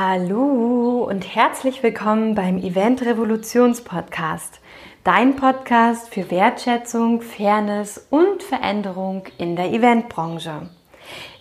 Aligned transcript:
Hallo 0.00 1.08
und 1.10 1.34
herzlich 1.34 1.82
willkommen 1.82 2.36
beim 2.36 2.58
Event 2.58 3.02
Revolutions 3.02 3.80
Podcast, 3.80 4.60
dein 5.02 5.34
Podcast 5.34 6.14
für 6.14 6.30
Wertschätzung, 6.30 7.20
Fairness 7.20 8.06
und 8.08 8.44
Veränderung 8.44 9.24
in 9.38 9.56
der 9.56 9.72
Eventbranche. 9.72 10.68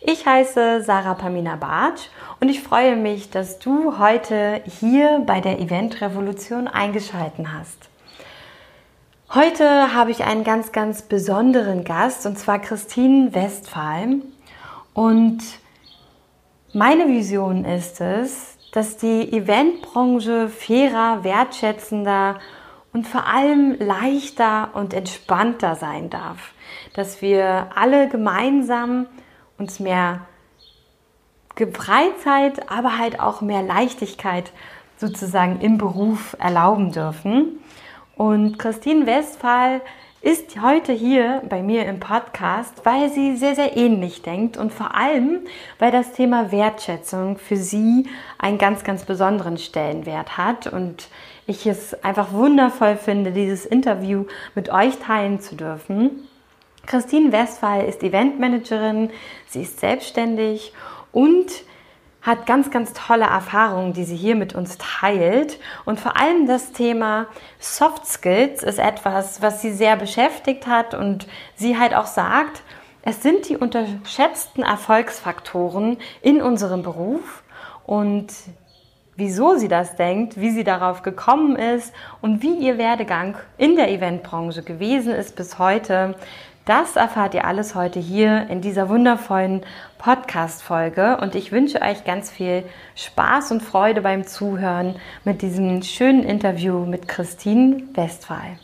Ich 0.01 0.25
heiße 0.25 0.81
Sarah 0.81 1.13
Pamina 1.13 1.55
Bartsch 1.55 2.09
und 2.39 2.49
ich 2.49 2.63
freue 2.63 2.95
mich, 2.95 3.29
dass 3.29 3.59
du 3.59 3.99
heute 3.99 4.63
hier 4.65 5.21
bei 5.27 5.39
der 5.39 5.59
Event 5.59 6.01
Revolution 6.01 6.67
eingeschalten 6.67 7.53
hast. 7.53 7.89
Heute 9.35 9.93
habe 9.93 10.09
ich 10.09 10.23
einen 10.23 10.43
ganz, 10.43 10.71
ganz 10.71 11.03
besonderen 11.03 11.83
Gast 11.83 12.25
und 12.25 12.39
zwar 12.39 12.57
Christine 12.57 13.35
Westphal 13.35 14.15
und 14.95 15.43
meine 16.77 17.07
Vision 17.07 17.65
ist 17.65 18.01
es, 18.01 18.55
dass 18.71 18.97
die 18.97 19.33
Eventbranche 19.33 20.47
fairer, 20.47 21.23
wertschätzender 21.23 22.39
und 22.93 23.07
vor 23.07 23.25
allem 23.25 23.79
leichter 23.79 24.69
und 24.75 24.93
entspannter 24.93 25.73
sein 25.73 26.11
darf. 26.11 26.53
Dass 26.93 27.23
wir 27.23 27.69
alle 27.73 28.07
gemeinsam 28.09 29.07
uns 29.57 29.79
mehr 29.79 30.27
Freizeit, 31.73 32.69
aber 32.69 32.99
halt 32.99 33.19
auch 33.19 33.41
mehr 33.41 33.63
Leichtigkeit 33.63 34.51
sozusagen 34.97 35.59
im 35.61 35.79
Beruf 35.79 36.37
erlauben 36.39 36.91
dürfen. 36.91 37.59
Und 38.15 38.59
Christine 38.59 39.07
Westphal 39.07 39.81
ist 40.21 40.61
heute 40.61 40.93
hier 40.93 41.43
bei 41.47 41.61
mir 41.61 41.85
im 41.85 41.99
Podcast, 41.99 42.73
weil 42.83 43.09
sie 43.09 43.37
sehr, 43.37 43.55
sehr 43.55 43.77
ähnlich 43.77 44.23
denkt 44.23 44.57
und 44.57 44.73
vor 44.73 44.95
allem, 44.95 45.41
weil 45.77 45.91
das 45.91 46.13
Thema 46.13 46.51
Wertschätzung 46.51 47.37
für 47.37 47.57
sie 47.57 48.07
einen 48.39 48.57
ganz, 48.57 48.83
ganz 48.83 49.05
besonderen 49.05 49.57
Stellenwert 49.57 50.37
hat 50.37 50.67
und 50.67 51.07
ich 51.45 51.67
es 51.67 52.03
einfach 52.03 52.33
wundervoll 52.33 52.97
finde, 52.97 53.31
dieses 53.31 53.65
Interview 53.65 54.25
mit 54.55 54.69
euch 54.69 54.97
teilen 54.97 55.39
zu 55.39 55.55
dürfen. 55.55 56.27
Christine 56.87 57.31
Westphal 57.31 57.85
ist 57.85 58.01
Eventmanagerin, 58.01 59.11
sie 59.47 59.61
ist 59.61 59.79
selbstständig 59.79 60.73
und 61.11 61.47
hat 62.27 62.45
ganz, 62.45 62.69
ganz 62.69 62.91
tolle 62.91 63.23
Erfahrungen, 63.23 63.93
die 63.93 64.03
sie 64.03 64.17
hier 64.17 64.35
mit 64.35 64.53
uns 64.53 64.77
teilt. 64.77 65.59
Und 65.85 65.97
vor 65.97 66.17
allem 66.17 66.45
das 66.45 66.73
Thema 66.73 67.27
Soft 67.57 68.05
Skills 68.05 68.63
ist 68.63 68.79
etwas, 68.79 69.41
was 69.41 69.61
sie 69.61 69.71
sehr 69.71 69.95
beschäftigt 69.95 70.67
hat 70.67 70.93
und 70.93 71.25
sie 71.55 71.79
halt 71.79 71.95
auch 71.95 72.05
sagt, 72.05 72.63
es 73.01 73.23
sind 73.23 73.47
die 73.47 73.55
unterschätzten 73.55 74.63
Erfolgsfaktoren 74.63 75.97
in 76.21 76.41
unserem 76.41 76.83
Beruf 76.83 77.43
und 77.85 78.33
wieso 79.15 79.55
sie 79.55 79.69
das 79.69 79.95
denkt, 79.95 80.39
wie 80.39 80.51
sie 80.51 80.65
darauf 80.65 81.03
gekommen 81.03 81.55
ist 81.55 81.93
und 82.21 82.43
wie 82.43 82.55
ihr 82.55 82.77
Werdegang 82.77 83.37
in 83.57 83.77
der 83.77 83.89
Eventbranche 83.89 84.63
gewesen 84.63 85.13
ist 85.13 85.37
bis 85.37 85.57
heute. 85.57 86.15
Das 86.67 86.97
erfahrt 86.97 87.33
ihr 87.33 87.45
alles 87.45 87.75
heute 87.75 87.97
hier 87.97 88.47
in 88.49 88.59
dieser 88.59 88.89
wundervollen 88.89 89.61
Podcast-Folge 89.99 91.17
und 91.21 91.33
ich 91.33 91.53
wünsche 91.53 91.81
euch 91.81 92.03
ganz 92.03 92.29
viel 92.29 92.65
Spaß 92.93 93.51
und 93.51 93.63
Freude 93.63 94.01
beim 94.01 94.27
Zuhören 94.27 94.95
mit 95.23 95.41
diesem 95.41 95.81
schönen 95.81 96.23
Interview 96.23 96.85
mit 96.85 97.07
Christine 97.07 97.83
Westphal. 97.93 98.59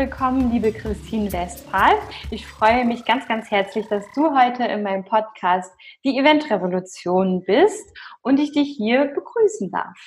Willkommen, 0.00 0.50
liebe 0.50 0.72
Christine 0.72 1.30
Westphal. 1.30 1.92
Ich 2.30 2.46
freue 2.46 2.86
mich 2.86 3.04
ganz, 3.04 3.28
ganz 3.28 3.50
herzlich, 3.50 3.86
dass 3.88 4.02
du 4.14 4.34
heute 4.34 4.64
in 4.64 4.82
meinem 4.82 5.04
Podcast 5.04 5.70
die 6.04 6.16
Eventrevolution 6.16 7.44
bist 7.44 7.86
und 8.22 8.40
ich 8.40 8.50
dich 8.52 8.74
hier 8.78 9.12
begrüßen 9.14 9.70
darf. 9.70 9.98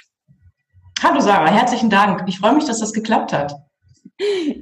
Hallo 1.04 1.20
Sarah, 1.20 1.48
herzlichen 1.48 1.92
Dank. 1.92 2.24
Ich 2.26 2.40
freue 2.40 2.54
mich, 2.54 2.66
dass 2.66 2.80
das 2.80 2.92
geklappt 2.92 3.34
hat. 3.34 3.54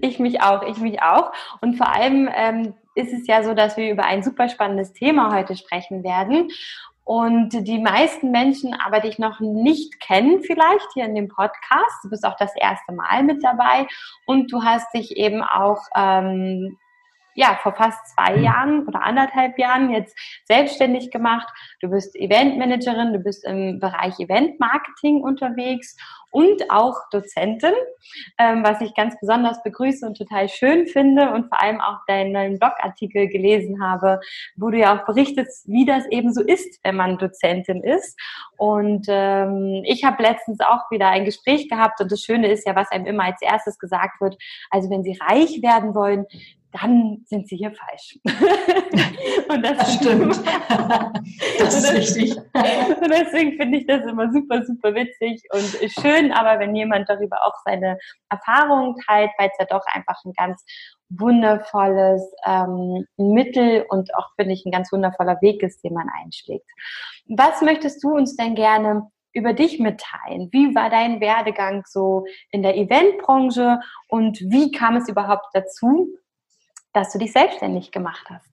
Ich 0.02 0.20
mich 0.20 0.41
auch, 0.41 0.64
ich 0.64 0.78
mich 0.80 1.02
auch. 1.02 1.31
Und 1.62 1.78
vor 1.78 1.88
allem 1.88 2.30
ähm, 2.36 2.74
ist 2.96 3.14
es 3.14 3.25
ja 3.25 3.41
so, 3.41 3.53
dass 3.53 3.78
wir 3.78 3.90
über 3.90 4.03
ein 4.03 4.24
super 4.24 4.50
spannendes 4.50 4.91
Thema 4.91 5.34
heute 5.34 5.56
sprechen 5.56 6.03
werden 6.03 6.50
und 7.12 7.68
die 7.68 7.80
meisten 7.80 8.32
Menschen 8.32 8.74
aber 8.74 9.02
dich 9.02 9.20
noch 9.20 9.42
nicht 9.42 10.00
kennen 10.00 10.40
vielleicht 10.44 10.88
hier 10.94 11.04
in 11.04 11.14
dem 11.14 11.28
Podcast. 11.28 12.00
Du 12.04 12.10
bist 12.10 12.24
auch 12.26 12.38
das 12.38 12.56
erste 12.56 12.94
Mal 12.94 13.24
mit 13.24 13.44
dabei 13.44 13.86
und 14.26 14.50
du 14.50 14.64
hast 14.64 14.94
dich 14.94 15.18
eben 15.18 15.44
auch 15.44 15.82
ähm, 15.94 16.78
ja, 17.36 17.59
vor 17.62 17.74
fast 17.74 18.00
zwei 18.16 18.38
mhm. 18.38 18.44
Jahren 18.44 18.88
oder 18.88 19.03
anderthalb 19.03 19.58
Jahren 19.58 19.92
jetzt 19.92 20.18
selbstständig 20.46 21.12
gemacht. 21.12 21.47
Du 21.80 21.90
bist 21.90 22.16
Eventmanagerin, 22.16 23.14
du 23.14 23.19
bist 23.19 23.46
im 23.46 23.80
Bereich 23.80 24.19
Eventmarketing 24.19 25.22
unterwegs 25.22 25.96
und 26.31 26.72
auch 26.72 26.96
Dozentin, 27.12 27.74
ähm, 28.38 28.64
was 28.64 28.81
ich 28.81 28.96
ganz 28.96 29.20
besonders 29.20 29.62
begrüße 29.64 30.06
und 30.06 30.18
total 30.18 30.47
schön 30.50 30.88
finde 30.88 31.31
und 31.31 31.50
vor 31.50 31.62
allem 31.62 31.81
auch 31.81 31.97
deinen 32.08 32.31
neuen 32.31 32.58
Blogartikel 32.58 33.28
gelesen 33.28 33.84
habe, 33.84 34.20
wo 34.56 34.70
du 34.70 34.78
ja 34.78 34.96
auch 34.97 35.06
berichtest, 35.06 35.68
wie 35.68 35.86
das 35.86 36.06
eben 36.08 36.34
so 36.34 36.41
ist, 36.41 36.80
wenn 36.84 36.96
man 36.96 37.18
Dozentin 37.18 37.84
ist. 37.84 38.18
Und 38.58 39.08
ähm, 39.09 39.84
ich 39.86 40.03
habe 40.03 40.24
letztens 40.24 40.62
auch 40.62 40.90
wieder 40.90 41.09
ein 41.09 41.25
Gespräch 41.25 41.70
gehabt 41.70 42.00
und 42.00 42.12
das 42.12 42.22
Schöne 42.22 42.47
ist 42.47 42.66
ja, 42.66 42.75
was 42.75 42.91
einem 42.91 43.06
immer 43.06 43.25
als 43.25 43.41
erstes 43.41 43.78
gesagt 43.78 44.22
wird, 44.22 44.38
also 44.70 44.90
wenn 44.90 45.03
Sie 45.03 45.18
reich 45.22 45.62
werden 45.62 45.94
wollen, 45.94 46.25
dann 46.72 47.24
sind 47.26 47.48
sie 47.48 47.58
hier 47.58 47.74
falsch. 47.74 48.20
und 49.50 49.64
das, 49.64 49.78
das 49.78 49.96
stimmt. 49.96 50.42
das 51.59 51.76
ist 51.76 51.94
richtig. 51.94 52.38
Und 52.38 53.09
deswegen 53.09 53.58
finde 53.58 53.78
ich 53.80 53.88
das 53.88 54.06
immer 54.06 54.32
super, 54.32 54.64
super 54.64 54.94
witzig 54.96 55.44
und 55.52 55.92
schön, 56.02 56.32
aber 56.32 56.59
wenn 56.59 56.76
jemand 56.76 57.09
darüber 57.09 57.44
auch 57.44 57.56
seine 57.66 57.98
Erfahrungen 58.30 58.96
teilt, 59.06 59.32
weil 59.38 59.50
es 59.50 59.58
ja 59.59 59.66
doch 59.66 59.86
einfach 59.94 60.24
ein 60.26 60.34
ganz 60.34 60.64
wundervolles 61.09 62.24
ähm, 62.46 63.06
Mittel 63.18 63.86
und 63.90 64.16
auch, 64.16 64.30
finde 64.36 64.53
ich, 64.53 64.66
ein 64.66 64.72
ganz 64.72 64.92
wundervoller 64.92 65.42
Weg 65.42 65.62
ist, 65.64 65.84
den 65.84 65.94
man 65.94 66.08
einschlägt. 66.24 66.68
Was 67.28 67.62
möchtest 67.62 68.03
du 68.03 68.16
uns 68.16 68.36
denn 68.36 68.56
gerne 68.56 69.08
über 69.34 69.53
dich 69.53 69.80
mitteilen. 69.80 70.50
Wie 70.52 70.76
war 70.76 70.90
dein 70.90 71.22
Werdegang 71.22 71.84
so 71.88 72.26
in 72.52 72.64
der 72.64 72.76
Eventbranche 72.76 73.80
und 74.08 74.40
wie 74.42 74.72
kam 74.72 74.98
es 74.98 75.08
überhaupt 75.08 75.48
dazu, 75.53 76.09
dass 76.94 77.12
du 77.12 77.19
dich 77.19 77.31
selbstständig 77.31 77.91
gemacht 77.91 78.28
hast? 78.29 78.52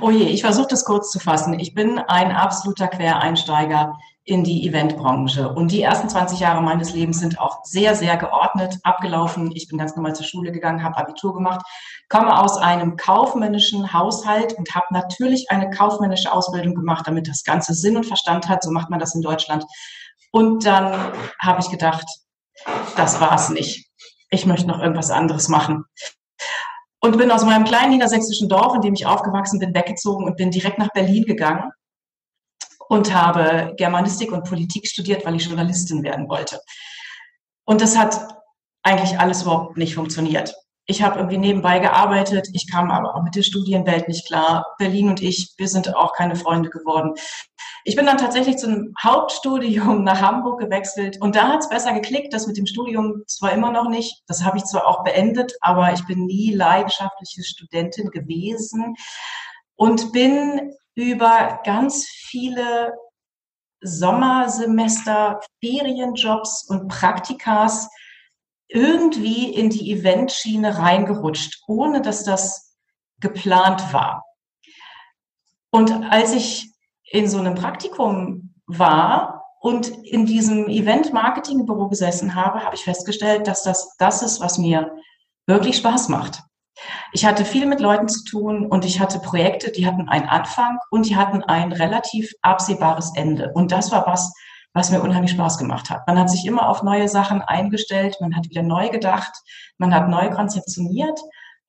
Oh 0.00 0.10
je, 0.10 0.24
ich 0.24 0.42
versuche 0.42 0.68
das 0.68 0.84
kurz 0.84 1.10
zu 1.10 1.20
fassen. 1.20 1.58
Ich 1.58 1.74
bin 1.74 1.98
ein 1.98 2.32
absoluter 2.32 2.88
Quereinsteiger 2.88 3.96
in 4.24 4.44
die 4.44 4.66
Eventbranche. 4.68 5.48
Und 5.48 5.72
die 5.72 5.80
ersten 5.80 6.08
20 6.08 6.40
Jahre 6.40 6.60
meines 6.60 6.92
Lebens 6.92 7.20
sind 7.20 7.40
auch 7.40 7.64
sehr, 7.64 7.94
sehr 7.94 8.16
geordnet 8.16 8.78
abgelaufen. 8.82 9.52
Ich 9.54 9.68
bin 9.68 9.78
ganz 9.78 9.96
normal 9.96 10.14
zur 10.14 10.26
Schule 10.26 10.52
gegangen, 10.52 10.82
habe 10.82 10.98
Abitur 10.98 11.34
gemacht, 11.34 11.64
komme 12.08 12.38
aus 12.38 12.58
einem 12.58 12.96
kaufmännischen 12.96 13.92
Haushalt 13.92 14.52
und 14.54 14.74
habe 14.74 14.86
natürlich 14.90 15.50
eine 15.50 15.70
kaufmännische 15.70 16.30
Ausbildung 16.30 16.74
gemacht, 16.74 17.06
damit 17.06 17.26
das 17.26 17.42
Ganze 17.42 17.72
Sinn 17.74 17.96
und 17.96 18.04
Verstand 18.04 18.48
hat. 18.48 18.62
So 18.62 18.70
macht 18.70 18.90
man 18.90 18.98
das 19.00 19.14
in 19.14 19.22
Deutschland. 19.22 19.64
Und 20.30 20.66
dann 20.66 21.12
habe 21.40 21.60
ich 21.60 21.70
gedacht, 21.70 22.04
das 22.96 23.20
war 23.20 23.34
es 23.34 23.48
nicht. 23.48 23.88
Ich 24.30 24.44
möchte 24.44 24.66
noch 24.66 24.80
irgendwas 24.80 25.10
anderes 25.10 25.48
machen 25.48 25.84
und 27.00 27.16
bin 27.16 27.30
aus 27.30 27.44
meinem 27.44 27.64
kleinen 27.64 27.92
niedersächsischen 27.92 28.48
Dorf, 28.48 28.74
in 28.74 28.80
dem 28.80 28.94
ich 28.94 29.06
aufgewachsen 29.06 29.58
bin, 29.58 29.74
weggezogen 29.74 30.24
und 30.24 30.36
bin 30.36 30.50
direkt 30.50 30.78
nach 30.78 30.92
Berlin 30.92 31.24
gegangen 31.24 31.70
und 32.88 33.14
habe 33.14 33.74
Germanistik 33.76 34.32
und 34.32 34.48
Politik 34.48 34.86
studiert, 34.86 35.24
weil 35.24 35.36
ich 35.36 35.46
Journalistin 35.46 36.02
werden 36.02 36.28
wollte. 36.28 36.60
Und 37.64 37.80
das 37.80 37.96
hat 37.96 38.28
eigentlich 38.82 39.18
alles 39.18 39.42
überhaupt 39.42 39.76
nicht 39.76 39.94
funktioniert. 39.94 40.54
Ich 40.90 41.02
habe 41.02 41.18
irgendwie 41.18 41.36
nebenbei 41.36 41.80
gearbeitet, 41.80 42.48
ich 42.54 42.70
kam 42.70 42.90
aber 42.90 43.14
auch 43.14 43.22
mit 43.22 43.34
der 43.34 43.42
Studienwelt 43.42 44.08
nicht 44.08 44.26
klar. 44.26 44.64
Berlin 44.78 45.10
und 45.10 45.20
ich, 45.20 45.52
wir 45.58 45.68
sind 45.68 45.94
auch 45.94 46.14
keine 46.14 46.34
Freunde 46.34 46.70
geworden. 46.70 47.12
Ich 47.84 47.94
bin 47.94 48.06
dann 48.06 48.16
tatsächlich 48.16 48.56
zum 48.56 48.94
Hauptstudium 48.98 50.02
nach 50.04 50.22
Hamburg 50.22 50.60
gewechselt 50.60 51.20
und 51.20 51.36
da 51.36 51.48
hat 51.48 51.60
es 51.60 51.68
besser 51.68 51.92
geklickt. 51.92 52.32
Das 52.32 52.46
mit 52.46 52.56
dem 52.56 52.64
Studium 52.64 53.22
zwar 53.26 53.52
immer 53.52 53.70
noch 53.70 53.90
nicht, 53.90 54.22
das 54.28 54.42
habe 54.42 54.56
ich 54.56 54.64
zwar 54.64 54.86
auch 54.86 55.04
beendet, 55.04 55.52
aber 55.60 55.92
ich 55.92 56.06
bin 56.06 56.24
nie 56.24 56.54
leidenschaftliche 56.54 57.44
Studentin 57.44 58.08
gewesen 58.08 58.96
und 59.76 60.12
bin 60.12 60.72
über 60.94 61.60
ganz 61.64 62.06
viele 62.06 62.94
Sommersemester, 63.82 65.38
Ferienjobs 65.62 66.66
und 66.70 66.88
Praktikas 66.88 67.90
irgendwie 68.68 69.52
in 69.52 69.70
die 69.70 69.92
Eventschiene 69.92 70.78
reingerutscht, 70.78 71.62
ohne 71.66 72.02
dass 72.02 72.24
das 72.24 72.76
geplant 73.20 73.92
war. 73.92 74.24
Und 75.70 75.92
als 76.10 76.32
ich 76.32 76.72
in 77.10 77.28
so 77.28 77.38
einem 77.38 77.54
Praktikum 77.54 78.54
war 78.66 79.44
und 79.60 79.88
in 79.88 80.26
diesem 80.26 80.68
Event-Marketing-Büro 80.68 81.88
gesessen 81.88 82.34
habe, 82.34 82.62
habe 82.64 82.74
ich 82.74 82.84
festgestellt, 82.84 83.46
dass 83.46 83.62
das 83.62 83.96
das 83.98 84.22
ist, 84.22 84.40
was 84.40 84.58
mir 84.58 84.92
wirklich 85.46 85.78
Spaß 85.78 86.08
macht. 86.08 86.42
Ich 87.12 87.24
hatte 87.24 87.44
viel 87.44 87.66
mit 87.66 87.80
Leuten 87.80 88.08
zu 88.08 88.22
tun 88.24 88.66
und 88.66 88.84
ich 88.84 89.00
hatte 89.00 89.18
Projekte, 89.18 89.72
die 89.72 89.86
hatten 89.86 90.08
einen 90.08 90.28
Anfang 90.28 90.78
und 90.90 91.08
die 91.08 91.16
hatten 91.16 91.42
ein 91.42 91.72
relativ 91.72 92.32
absehbares 92.42 93.12
Ende. 93.16 93.50
Und 93.54 93.72
das 93.72 93.90
war 93.90 94.06
was, 94.06 94.32
was 94.74 94.90
mir 94.90 95.00
unheimlich 95.00 95.32
Spaß 95.32 95.58
gemacht 95.58 95.90
hat. 95.90 96.06
Man 96.06 96.18
hat 96.18 96.30
sich 96.30 96.46
immer 96.46 96.68
auf 96.68 96.82
neue 96.82 97.08
Sachen 97.08 97.42
eingestellt, 97.42 98.16
man 98.20 98.36
hat 98.36 98.48
wieder 98.48 98.62
neu 98.62 98.88
gedacht, 98.88 99.32
man 99.78 99.94
hat 99.94 100.08
neu 100.08 100.30
konzeptioniert 100.30 101.18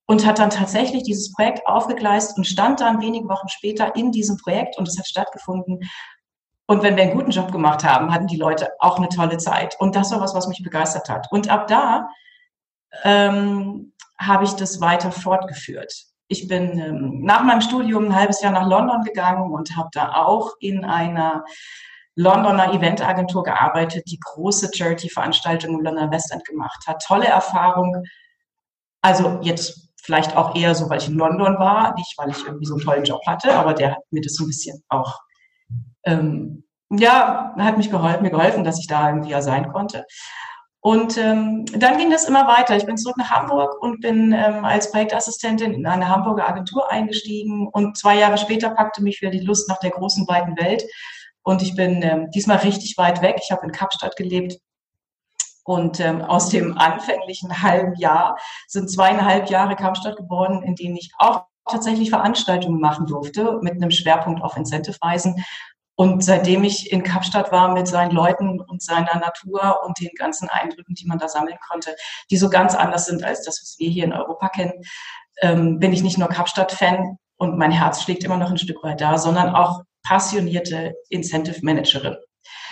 und 0.06 0.26
hat 0.26 0.38
dann 0.38 0.50
tatsächlich 0.50 1.04
dieses 1.04 1.32
Projekt 1.32 1.66
aufgegleist 1.66 2.36
und 2.36 2.46
stand 2.46 2.80
dann 2.80 3.00
wenige 3.00 3.28
Wochen 3.28 3.48
später 3.48 3.94
in 3.96 4.12
diesem 4.12 4.36
Projekt 4.36 4.76
und 4.76 4.88
es 4.88 4.98
hat 4.98 5.06
stattgefunden. 5.06 5.80
Und 6.66 6.82
wenn 6.82 6.96
wir 6.96 7.04
einen 7.04 7.14
guten 7.14 7.30
Job 7.30 7.50
gemacht 7.50 7.84
haben, 7.84 8.12
hatten 8.12 8.26
die 8.26 8.36
Leute 8.36 8.70
auch 8.78 8.98
eine 8.98 9.08
tolle 9.08 9.38
Zeit. 9.38 9.76
Und 9.80 9.96
das 9.96 10.12
war 10.12 10.20
was, 10.20 10.34
was 10.34 10.46
mich 10.46 10.62
begeistert 10.62 11.08
hat. 11.08 11.26
Und 11.30 11.48
ab 11.48 11.66
da 11.66 12.08
ähm, 13.04 13.92
habe 14.18 14.44
ich 14.44 14.52
das 14.52 14.80
weiter 14.80 15.10
fortgeführt. 15.10 15.92
Ich 16.28 16.46
bin 16.46 16.78
ähm, 16.78 17.22
nach 17.22 17.42
meinem 17.42 17.60
Studium 17.60 18.06
ein 18.06 18.14
halbes 18.14 18.40
Jahr 18.40 18.52
nach 18.52 18.68
London 18.68 19.02
gegangen 19.02 19.50
und 19.50 19.76
habe 19.76 19.88
da 19.92 20.14
auch 20.14 20.52
in 20.60 20.84
einer 20.84 21.44
Londoner 22.20 22.74
Eventagentur 22.74 23.42
gearbeitet, 23.42 24.04
die 24.10 24.20
große 24.20 24.70
Charity-Veranstaltungen 24.74 25.78
im 25.78 25.84
Londoner 25.84 26.10
Westend 26.10 26.44
gemacht 26.44 26.84
hat. 26.86 27.02
Tolle 27.02 27.26
Erfahrung. 27.26 28.04
Also 29.00 29.38
jetzt 29.42 29.88
vielleicht 30.02 30.36
auch 30.36 30.54
eher 30.54 30.74
so, 30.74 30.90
weil 30.90 30.98
ich 30.98 31.08
in 31.08 31.16
London 31.16 31.58
war, 31.58 31.94
nicht 31.94 32.14
weil 32.18 32.30
ich 32.30 32.44
irgendwie 32.44 32.66
so 32.66 32.74
einen 32.74 32.84
tollen 32.84 33.04
Job 33.04 33.20
hatte, 33.26 33.54
aber 33.54 33.74
der 33.74 33.92
hat 33.92 34.02
mir 34.10 34.20
das 34.20 34.34
so 34.34 34.44
ein 34.44 34.48
bisschen 34.48 34.82
auch, 34.88 35.18
ähm, 36.04 36.64
ja, 36.90 37.54
hat 37.56 37.78
mich 37.78 37.90
geholfen, 37.90 38.22
mir 38.22 38.30
geholfen, 38.30 38.64
dass 38.64 38.78
ich 38.78 38.86
da 38.86 39.08
irgendwie 39.08 39.30
ja 39.30 39.40
sein 39.40 39.70
konnte. 39.72 40.04
Und 40.82 41.18
ähm, 41.18 41.66
dann 41.76 41.98
ging 41.98 42.10
das 42.10 42.26
immer 42.26 42.46
weiter. 42.48 42.76
Ich 42.76 42.86
bin 42.86 42.96
zurück 42.96 43.18
nach 43.18 43.30
Hamburg 43.30 43.82
und 43.82 44.00
bin 44.00 44.32
ähm, 44.32 44.64
als 44.64 44.90
Projektassistentin 44.90 45.74
in 45.74 45.86
eine 45.86 46.08
Hamburger 46.08 46.48
Agentur 46.48 46.90
eingestiegen. 46.90 47.68
Und 47.68 47.98
zwei 47.98 48.16
Jahre 48.16 48.38
später 48.38 48.70
packte 48.70 49.02
mich 49.02 49.20
wieder 49.20 49.30
die 49.30 49.40
Lust 49.40 49.68
nach 49.68 49.78
der 49.78 49.90
großen, 49.90 50.26
weiten 50.26 50.56
Welt. 50.58 50.82
Und 51.42 51.62
ich 51.62 51.74
bin 51.74 52.02
ähm, 52.02 52.30
diesmal 52.30 52.58
richtig 52.58 52.96
weit 52.98 53.22
weg. 53.22 53.36
Ich 53.42 53.50
habe 53.50 53.64
in 53.64 53.72
Kapstadt 53.72 54.16
gelebt. 54.16 54.58
Und 55.64 56.00
ähm, 56.00 56.22
aus 56.22 56.48
dem 56.48 56.76
anfänglichen 56.78 57.62
halben 57.62 57.94
Jahr 57.96 58.36
sind 58.66 58.90
zweieinhalb 58.90 59.50
Jahre 59.50 59.76
Kapstadt 59.76 60.16
geworden, 60.16 60.62
in 60.62 60.74
denen 60.74 60.96
ich 60.96 61.12
auch 61.18 61.44
tatsächlich 61.70 62.10
Veranstaltungen 62.10 62.80
machen 62.80 63.06
durfte 63.06 63.60
mit 63.62 63.74
einem 63.74 63.90
Schwerpunkt 63.90 64.42
auf 64.42 64.56
Incentive-Reisen 64.56 65.44
und 66.00 66.24
seitdem 66.24 66.64
ich 66.64 66.90
in 66.90 67.02
Kapstadt 67.02 67.52
war 67.52 67.74
mit 67.74 67.86
seinen 67.86 68.12
Leuten 68.12 68.58
und 68.58 68.80
seiner 68.82 69.18
Natur 69.18 69.82
und 69.84 70.00
den 70.00 70.08
ganzen 70.16 70.48
Eindrücken, 70.48 70.94
die 70.94 71.06
man 71.06 71.18
da 71.18 71.28
sammeln 71.28 71.58
konnte, 71.68 71.94
die 72.30 72.38
so 72.38 72.48
ganz 72.48 72.74
anders 72.74 73.04
sind 73.04 73.22
als 73.22 73.42
das, 73.42 73.60
was 73.60 73.76
wir 73.78 73.90
hier 73.90 74.04
in 74.04 74.14
Europa 74.14 74.48
kennen, 74.48 74.72
ähm, 75.42 75.78
bin 75.78 75.92
ich 75.92 76.02
nicht 76.02 76.16
nur 76.16 76.28
Kapstadt-Fan 76.28 77.18
und 77.36 77.58
mein 77.58 77.70
Herz 77.70 78.00
schlägt 78.00 78.24
immer 78.24 78.38
noch 78.38 78.50
ein 78.50 78.56
Stück 78.56 78.82
weit 78.82 79.02
da, 79.02 79.18
sondern 79.18 79.54
auch 79.54 79.82
passionierte 80.02 80.94
Incentive-Managerin. 81.08 82.16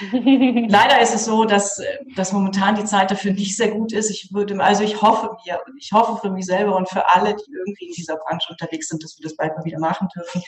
Leider 0.01 1.01
ist 1.01 1.15
es 1.15 1.25
so, 1.25 1.45
dass, 1.45 1.81
dass 2.17 2.33
momentan 2.33 2.77
die 2.77 2.85
Zeit 2.85 3.11
dafür 3.11 3.33
nicht 3.33 3.57
sehr 3.57 3.71
gut 3.71 3.93
ist. 3.93 4.11
Ich 4.11 4.33
würde, 4.33 4.59
also 4.63 4.83
ich 4.83 5.03
hoffe 5.03 5.31
mir, 5.45 5.61
ich 5.79 5.93
hoffe 5.93 6.21
für 6.21 6.31
mich 6.31 6.47
selber 6.47 6.77
und 6.77 6.89
für 6.89 7.09
alle, 7.09 7.35
die 7.35 7.53
irgendwie 7.53 7.87
in 7.87 7.93
dieser 7.93 8.17
Branche 8.17 8.51
unterwegs 8.51 8.89
sind, 8.89 9.03
dass 9.03 9.19
wir 9.19 9.25
das 9.25 9.37
bald 9.37 9.57
mal 9.57 9.65
wieder 9.65 9.79
machen 9.79 10.09
dürfen. 10.15 10.43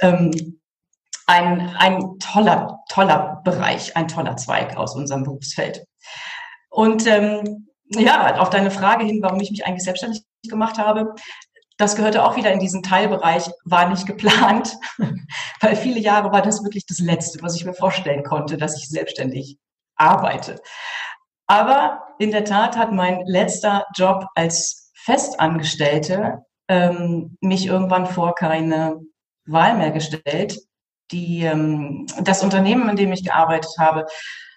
Ähm, 0.00 0.60
ein, 1.26 1.74
ein 1.78 2.18
toller, 2.18 2.80
toller 2.88 3.40
Bereich, 3.44 3.96
ein 3.96 4.08
toller 4.08 4.36
Zweig 4.36 4.76
aus 4.76 4.96
unserem 4.96 5.22
Berufsfeld. 5.22 5.84
Und 6.68 7.06
ähm, 7.06 7.68
ja, 7.88 8.38
auf 8.40 8.50
deine 8.50 8.70
Frage 8.70 9.04
hin, 9.04 9.20
warum 9.22 9.40
ich 9.40 9.50
mich 9.50 9.64
eigentlich 9.64 9.84
selbstständig 9.84 10.24
gemacht 10.48 10.78
habe, 10.78 11.14
das 11.78 11.96
gehörte 11.96 12.24
auch 12.24 12.36
wieder 12.36 12.52
in 12.52 12.58
diesen 12.58 12.82
Teilbereich, 12.82 13.50
war 13.64 13.88
nicht 13.88 14.06
geplant, 14.06 14.76
weil 15.60 15.76
viele 15.76 16.00
Jahre 16.00 16.32
war 16.32 16.42
das 16.42 16.62
wirklich 16.62 16.86
das 16.86 16.98
Letzte, 16.98 17.42
was 17.42 17.56
ich 17.56 17.64
mir 17.64 17.74
vorstellen 17.74 18.22
konnte, 18.22 18.56
dass 18.56 18.76
ich 18.76 18.88
selbstständig 18.88 19.58
arbeite. 19.96 20.60
Aber 21.46 22.02
in 22.18 22.30
der 22.30 22.44
Tat 22.44 22.76
hat 22.76 22.92
mein 22.92 23.26
letzter 23.26 23.84
Job 23.96 24.26
als 24.34 24.90
Festangestellte 24.94 26.44
ähm, 26.68 27.36
mich 27.40 27.66
irgendwann 27.66 28.06
vor 28.06 28.34
keine 28.34 29.00
Wahl 29.44 29.76
mehr 29.76 29.90
gestellt, 29.90 30.58
die, 31.10 31.42
ähm, 31.42 32.06
das 32.22 32.42
Unternehmen, 32.42 32.88
in 32.88 32.96
dem 32.96 33.12
ich 33.12 33.24
gearbeitet 33.24 33.72
habe, 33.78 34.06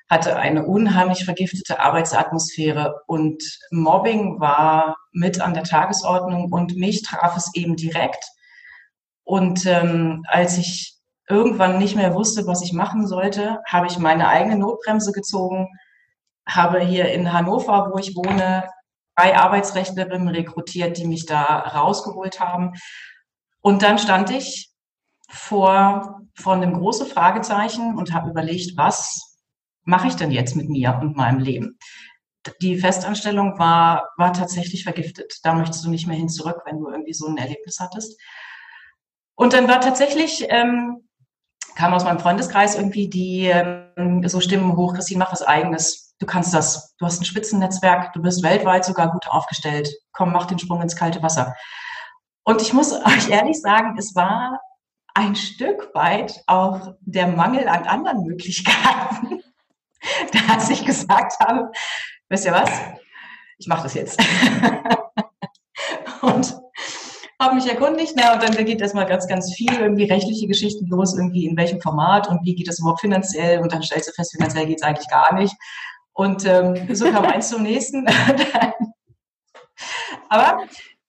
hatte 0.10 0.38
eine 0.38 0.66
unheimlich 0.66 1.26
vergiftete 1.26 1.80
Arbeitsatmosphäre 1.80 3.02
und 3.08 3.44
Mobbing 3.72 4.40
war 4.40 4.98
mit 5.12 5.42
an 5.42 5.54
der 5.54 5.64
Tagesordnung 5.64 6.52
und 6.52 6.76
mich 6.76 7.02
traf 7.02 7.36
es 7.36 7.52
eben 7.56 7.76
direkt. 7.76 8.24
Und 9.24 9.66
ähm, 9.66 10.24
als 10.28 10.58
ich 10.58 10.96
irgendwann 11.28 11.80
nicht 11.80 11.96
mehr 11.96 12.14
wusste, 12.14 12.46
was 12.46 12.62
ich 12.62 12.74
machen 12.74 13.08
sollte, 13.08 13.60
habe 13.68 13.88
ich 13.88 13.98
meine 13.98 14.28
eigene 14.28 14.58
Notbremse 14.58 15.12
gezogen, 15.12 15.68
habe 16.48 16.80
hier 16.80 17.12
in 17.12 17.34
Hannover, 17.34 17.92
wo 17.92 17.98
ich 17.98 18.16
wohne, 18.16 18.70
drei 19.18 19.36
Arbeitsrechtlerinnen 19.36 20.28
rekrutiert, 20.28 20.98
die 20.98 21.06
mich 21.06 21.26
da 21.26 21.44
rausgeholt 21.60 22.40
haben. 22.40 22.74
Und 23.62 23.82
dann 23.82 23.98
stand 23.98 24.30
ich 24.30 24.70
vor, 25.30 26.22
vor 26.36 26.54
einem 26.54 26.74
großen 26.74 27.08
Fragezeichen 27.08 27.98
und 27.98 28.14
habe 28.14 28.30
überlegt, 28.30 28.78
was 28.78 29.35
mache 29.86 30.08
ich 30.08 30.16
denn 30.16 30.32
jetzt 30.32 30.56
mit 30.56 30.70
mir 30.70 31.00
und 31.02 31.16
meinem 31.16 31.40
Leben? 31.40 31.78
Die 32.62 32.78
Festanstellung 32.78 33.58
war, 33.58 34.10
war 34.18 34.34
tatsächlich 34.34 34.84
vergiftet. 34.84 35.40
Da 35.44 35.54
möchtest 35.54 35.84
du 35.86 35.90
nicht 35.90 36.08
mehr 36.08 36.18
hin 36.18 36.30
zurück, 36.30 36.62
wenn 36.66 36.80
du 36.80 36.90
irgendwie 36.90 37.14
so 37.14 37.28
ein 37.28 37.38
Erlebnis 37.38 37.80
hattest. 37.80 38.20
Und 39.36 39.54
dann 39.54 39.68
war 39.68 39.82
tatsächlich, 39.82 40.46
ähm, 40.50 41.08
kam 41.76 41.94
aus 41.94 42.04
meinem 42.04 42.20
Freundeskreis 42.20 42.76
irgendwie 42.76 43.10
die 43.10 43.48
ähm, 43.48 44.28
so 44.28 44.40
Stimmen 44.40 44.76
hoch, 44.76 44.94
Christine, 44.94 45.20
mach 45.20 45.32
was 45.32 45.42
eigenes. 45.42 46.16
Du 46.20 46.26
kannst 46.26 46.54
das. 46.54 46.96
Du 46.98 47.06
hast 47.06 47.22
ein 47.22 47.26
Spitzennetzwerk, 47.26 48.14
du 48.14 48.22
bist 48.22 48.44
weltweit 48.44 48.86
sogar 48.86 49.12
gut 49.12 49.28
aufgestellt. 49.28 49.90
Komm, 50.14 50.32
mach 50.32 50.46
den 50.46 50.60
Sprung 50.60 50.82
ins 50.82 50.96
kalte 50.96 51.22
Wasser. 51.22 51.56
Und 52.44 52.62
ich 52.62 52.74
muss 52.74 52.94
euch 53.06 53.30
ehrlich 53.30 53.60
sagen, 53.60 53.96
es 53.98 54.16
war 54.16 54.62
ein 55.14 55.36
Stück 55.36 55.92
weit 55.94 56.44
auch 56.46 56.94
der 57.02 57.28
Mangel 57.28 57.68
an 57.68 57.84
anderen 57.86 58.24
Möglichkeiten, 58.24 59.42
dass 60.48 60.70
ich 60.70 60.86
gesagt 60.86 61.40
habe, 61.40 61.72
wisst 62.30 62.46
ihr 62.46 62.52
was, 62.52 62.70
ich 63.58 63.68
mache 63.68 63.84
das 63.84 63.94
jetzt. 63.94 64.20
und 66.22 66.56
habe 67.40 67.56
mich 67.56 67.68
erkundigt, 67.68 68.14
na, 68.16 68.34
und 68.34 68.44
dann 68.44 68.66
geht 68.66 68.82
erstmal 68.82 69.06
ganz, 69.06 69.28
ganz 69.28 69.54
viel 69.54 69.74
irgendwie 69.74 70.06
rechtliche 70.06 70.48
Geschichten 70.48 70.88
los, 70.88 71.16
irgendwie 71.16 71.46
in 71.46 71.58
welchem 71.58 71.82
Format 71.82 72.30
und 72.30 72.40
wie 72.44 72.56
geht 72.56 72.68
das 72.68 72.80
überhaupt 72.80 73.02
finanziell 73.02 73.60
und 73.60 73.72
dann 73.74 73.84
stellst 73.84 74.10
du 74.10 74.14
fest, 74.14 74.32
finanziell 74.32 74.68
geht 74.68 74.78
es 74.78 74.84
eigentlich 74.84 75.10
gar 75.10 75.34
nicht. 75.34 75.56
Und 76.14 76.46
ähm, 76.46 76.96
so 76.96 77.12
kam 77.12 77.26
eins 77.26 77.50
zum 77.50 77.64
nächsten. 77.64 78.08
Aber 80.30 80.64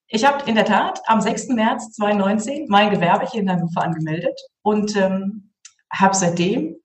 ich 0.09 0.25
habe 0.25 0.49
in 0.49 0.57
der 0.57 0.65
Tat 0.65 1.01
am 1.07 1.21
6. 1.21 1.49
März 1.49 1.93
2019 1.93 2.67
mein 2.69 2.91
Gewerbe 2.91 3.29
hier 3.31 3.43
in 3.43 3.51
Hannover 3.51 3.83
angemeldet 3.83 4.39
und 4.63 4.97
ähm, 4.97 5.53
habe 5.93 6.15
seitdem 6.15 6.77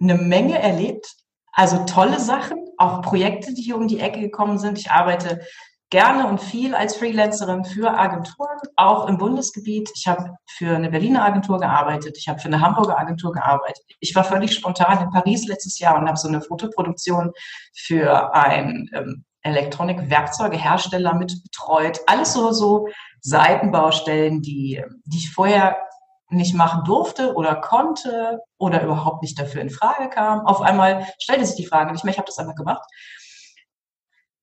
eine 0.00 0.14
Menge 0.14 0.58
erlebt. 0.58 1.14
Also 1.58 1.84
tolle 1.86 2.20
Sachen, 2.20 2.56
auch 2.76 3.02
Projekte, 3.02 3.52
die 3.52 3.62
hier 3.62 3.74
um 3.76 3.88
die 3.88 3.98
Ecke 3.98 4.20
gekommen 4.20 4.58
sind. 4.58 4.78
Ich 4.78 4.92
arbeite 4.92 5.40
gerne 5.90 6.28
und 6.28 6.40
viel 6.40 6.72
als 6.72 6.94
Freelancerin 6.94 7.64
für 7.64 7.98
Agenturen, 7.98 8.58
auch 8.76 9.08
im 9.08 9.18
Bundesgebiet. 9.18 9.90
Ich 9.96 10.06
habe 10.06 10.36
für 10.46 10.76
eine 10.76 10.88
Berliner 10.88 11.24
Agentur 11.24 11.58
gearbeitet, 11.58 12.16
ich 12.16 12.28
habe 12.28 12.38
für 12.38 12.46
eine 12.46 12.60
Hamburger 12.60 12.96
Agentur 12.96 13.32
gearbeitet. 13.32 13.84
Ich 13.98 14.14
war 14.14 14.22
völlig 14.22 14.54
spontan 14.54 15.02
in 15.02 15.10
Paris 15.10 15.48
letztes 15.48 15.80
Jahr 15.80 15.98
und 15.98 16.06
habe 16.06 16.16
so 16.16 16.28
eine 16.28 16.42
Fotoproduktion 16.42 17.32
für 17.74 18.32
ein 18.36 18.88
ähm, 18.94 19.24
Elektronikwerkzeugehersteller 19.42 21.14
mit 21.14 21.42
betreut. 21.42 21.98
Alles 22.06 22.34
so, 22.34 22.52
so 22.52 22.86
Seitenbaustellen, 23.20 24.42
die, 24.42 24.84
die 25.06 25.16
ich 25.16 25.32
vorher 25.32 25.76
nicht 26.30 26.54
machen 26.54 26.84
durfte 26.84 27.34
oder 27.34 27.56
konnte 27.56 28.40
oder 28.58 28.82
überhaupt 28.82 29.22
nicht 29.22 29.38
dafür 29.38 29.62
in 29.62 29.70
Frage 29.70 30.10
kam. 30.10 30.46
Auf 30.46 30.60
einmal 30.60 31.06
stellte 31.18 31.46
sich 31.46 31.56
die 31.56 31.66
Frage 31.66 31.92
nicht 31.92 32.04
mehr, 32.04 32.12
ich 32.12 32.18
habe 32.18 32.26
das 32.26 32.38
einfach 32.38 32.54
gemacht. 32.54 32.82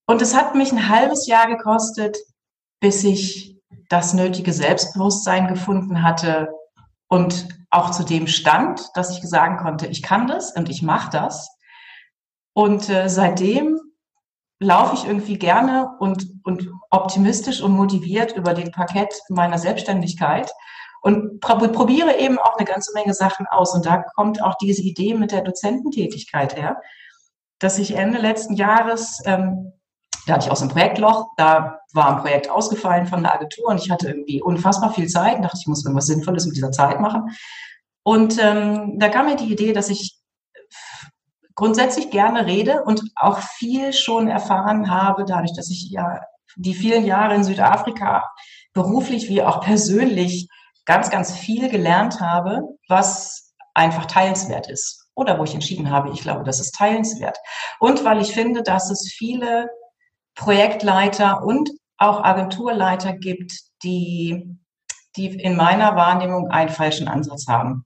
Und 0.06 0.22
es 0.22 0.36
hat 0.36 0.54
mich 0.54 0.72
ein 0.72 0.88
halbes 0.88 1.26
Jahr 1.26 1.46
gekostet, 1.46 2.16
bis 2.80 3.04
ich 3.04 3.56
das 3.88 4.14
nötige 4.14 4.52
Selbstbewusstsein 4.52 5.48
gefunden 5.48 6.02
hatte, 6.02 6.48
und 7.08 7.48
auch 7.70 7.90
zu 7.90 8.04
dem 8.04 8.26
stand, 8.26 8.88
dass 8.94 9.16
ich 9.16 9.22
sagen 9.22 9.58
konnte, 9.58 9.86
ich 9.86 10.02
kann 10.02 10.26
das 10.26 10.52
und 10.52 10.68
ich 10.68 10.82
mache 10.82 11.10
das. 11.10 11.48
Und 12.52 12.88
äh, 12.88 13.08
seitdem 13.08 13.78
laufe 14.58 14.94
ich 14.94 15.04
irgendwie 15.04 15.38
gerne 15.38 15.90
und, 16.00 16.26
und 16.44 16.70
optimistisch 16.90 17.60
und 17.60 17.72
motiviert 17.72 18.34
über 18.34 18.54
den 18.54 18.70
Parkett 18.70 19.12
meiner 19.28 19.58
Selbstständigkeit 19.58 20.50
und 21.06 21.38
probiere 21.40 22.18
eben 22.18 22.36
auch 22.36 22.56
eine 22.56 22.66
ganze 22.66 22.92
Menge 22.92 23.14
Sachen 23.14 23.46
aus. 23.46 23.72
Und 23.72 23.86
da 23.86 24.02
kommt 24.16 24.42
auch 24.42 24.56
diese 24.56 24.82
Idee 24.82 25.14
mit 25.14 25.30
der 25.30 25.42
Dozententätigkeit 25.42 26.56
her, 26.56 26.82
dass 27.60 27.78
ich 27.78 27.94
Ende 27.94 28.18
letzten 28.18 28.54
Jahres, 28.54 29.22
ähm, 29.24 29.72
da 30.26 30.34
hatte 30.34 30.46
ich 30.46 30.50
auch 30.50 30.56
so 30.56 30.64
ein 30.64 30.70
Projektloch, 30.70 31.28
da 31.36 31.78
war 31.92 32.08
ein 32.08 32.22
Projekt 32.22 32.50
ausgefallen 32.50 33.06
von 33.06 33.22
der 33.22 33.36
Agentur 33.36 33.66
und 33.66 33.80
ich 33.80 33.88
hatte 33.88 34.08
irgendwie 34.08 34.42
unfassbar 34.42 34.92
viel 34.92 35.06
Zeit 35.06 35.36
und 35.36 35.42
dachte, 35.42 35.58
ich 35.60 35.68
muss 35.68 35.84
irgendwas 35.84 36.06
Sinnvolles 36.06 36.44
mit 36.44 36.56
dieser 36.56 36.72
Zeit 36.72 37.00
machen. 37.00 37.30
Und 38.02 38.42
ähm, 38.42 38.98
da 38.98 39.08
kam 39.08 39.26
mir 39.26 39.36
die 39.36 39.52
Idee, 39.52 39.72
dass 39.72 39.90
ich 39.90 40.18
grundsätzlich 41.54 42.10
gerne 42.10 42.46
rede 42.46 42.82
und 42.82 43.12
auch 43.14 43.38
viel 43.38 43.92
schon 43.92 44.26
erfahren 44.26 44.90
habe, 44.90 45.24
dadurch, 45.24 45.54
dass 45.54 45.70
ich 45.70 45.88
ja 45.88 46.20
die 46.56 46.74
vielen 46.74 47.04
Jahre 47.04 47.36
in 47.36 47.44
Südafrika 47.44 48.28
beruflich 48.72 49.28
wie 49.28 49.44
auch 49.44 49.60
persönlich 49.60 50.48
ganz, 50.86 51.10
ganz 51.10 51.36
viel 51.36 51.68
gelernt 51.68 52.20
habe, 52.20 52.62
was 52.88 53.54
einfach 53.74 54.06
teilenswert 54.06 54.70
ist. 54.70 55.08
Oder 55.14 55.38
wo 55.38 55.44
ich 55.44 55.54
entschieden 55.54 55.90
habe, 55.90 56.10
ich 56.12 56.22
glaube, 56.22 56.44
das 56.44 56.60
ist 56.60 56.74
teilenswert. 56.74 57.38
Und 57.80 58.04
weil 58.04 58.20
ich 58.20 58.32
finde, 58.32 58.62
dass 58.62 58.90
es 58.90 59.12
viele 59.12 59.68
Projektleiter 60.34 61.42
und 61.42 61.70
auch 61.98 62.22
Agenturleiter 62.22 63.14
gibt, 63.14 63.52
die, 63.82 64.58
die 65.16 65.26
in 65.26 65.56
meiner 65.56 65.96
Wahrnehmung 65.96 66.50
einen 66.50 66.68
falschen 66.68 67.08
Ansatz 67.08 67.46
haben. 67.48 67.84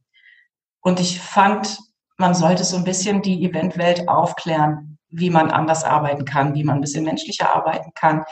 Und 0.81 1.01
ich 1.01 1.21
fand, 1.21 1.79
man 2.17 2.35
sollte 2.35 2.65
so 2.65 2.77
ein 2.77 2.85
bisschen 2.85 3.23
die 3.23 3.45
Eventwelt 3.45 4.09
aufklären, 4.09 4.99
wie 5.09 5.31
man 5.31 5.51
anders 5.51 5.85
arbeiten 5.85 6.25
kann, 6.25 6.55
wie 6.55 6.65
man 6.65 6.77
ein 6.77 6.81
bisschen 6.81 7.05
menschlicher 7.05 7.55
arbeiten 7.55 7.93
kann. 7.95 8.25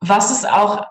Was 0.00 0.30
es 0.30 0.44
auch 0.44 0.86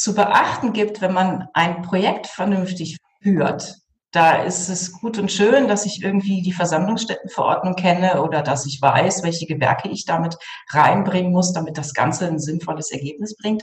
zu 0.00 0.14
beachten 0.14 0.72
gibt, 0.72 1.02
wenn 1.02 1.12
man 1.12 1.48
ein 1.52 1.82
Projekt 1.82 2.26
vernünftig 2.26 2.96
führt. 3.22 3.76
Da 4.12 4.42
ist 4.42 4.70
es 4.70 4.92
gut 4.92 5.18
und 5.18 5.30
schön, 5.30 5.68
dass 5.68 5.84
ich 5.84 6.02
irgendwie 6.02 6.40
die 6.40 6.54
Versammlungsstättenverordnung 6.54 7.74
kenne 7.74 8.22
oder 8.22 8.40
dass 8.40 8.64
ich 8.64 8.80
weiß, 8.80 9.22
welche 9.24 9.46
Gewerke 9.46 9.90
ich 9.90 10.06
damit 10.06 10.38
reinbringen 10.70 11.32
muss, 11.32 11.52
damit 11.52 11.76
das 11.76 11.92
Ganze 11.92 12.26
ein 12.26 12.38
sinnvolles 12.38 12.90
Ergebnis 12.90 13.36
bringt. 13.36 13.62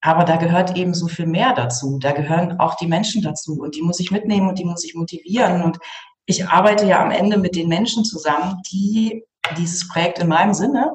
Aber 0.00 0.22
da 0.22 0.36
gehört 0.36 0.76
eben 0.76 0.94
so 0.94 1.08
viel 1.08 1.26
mehr 1.26 1.54
dazu. 1.54 1.98
Da 1.98 2.12
gehören 2.12 2.60
auch 2.60 2.76
die 2.76 2.86
Menschen 2.86 3.20
dazu 3.20 3.58
und 3.60 3.74
die 3.74 3.82
muss 3.82 3.98
ich 3.98 4.12
mitnehmen 4.12 4.48
und 4.48 4.60
die 4.60 4.64
muss 4.64 4.84
ich 4.84 4.94
motivieren. 4.94 5.62
Und 5.62 5.78
ich 6.26 6.46
arbeite 6.46 6.86
ja 6.86 7.02
am 7.02 7.10
Ende 7.10 7.36
mit 7.36 7.56
den 7.56 7.66
Menschen 7.66 8.04
zusammen, 8.04 8.62
die 8.70 9.24
dieses 9.56 9.88
Projekt 9.88 10.20
in 10.20 10.28
meinem 10.28 10.54
Sinne, 10.54 10.92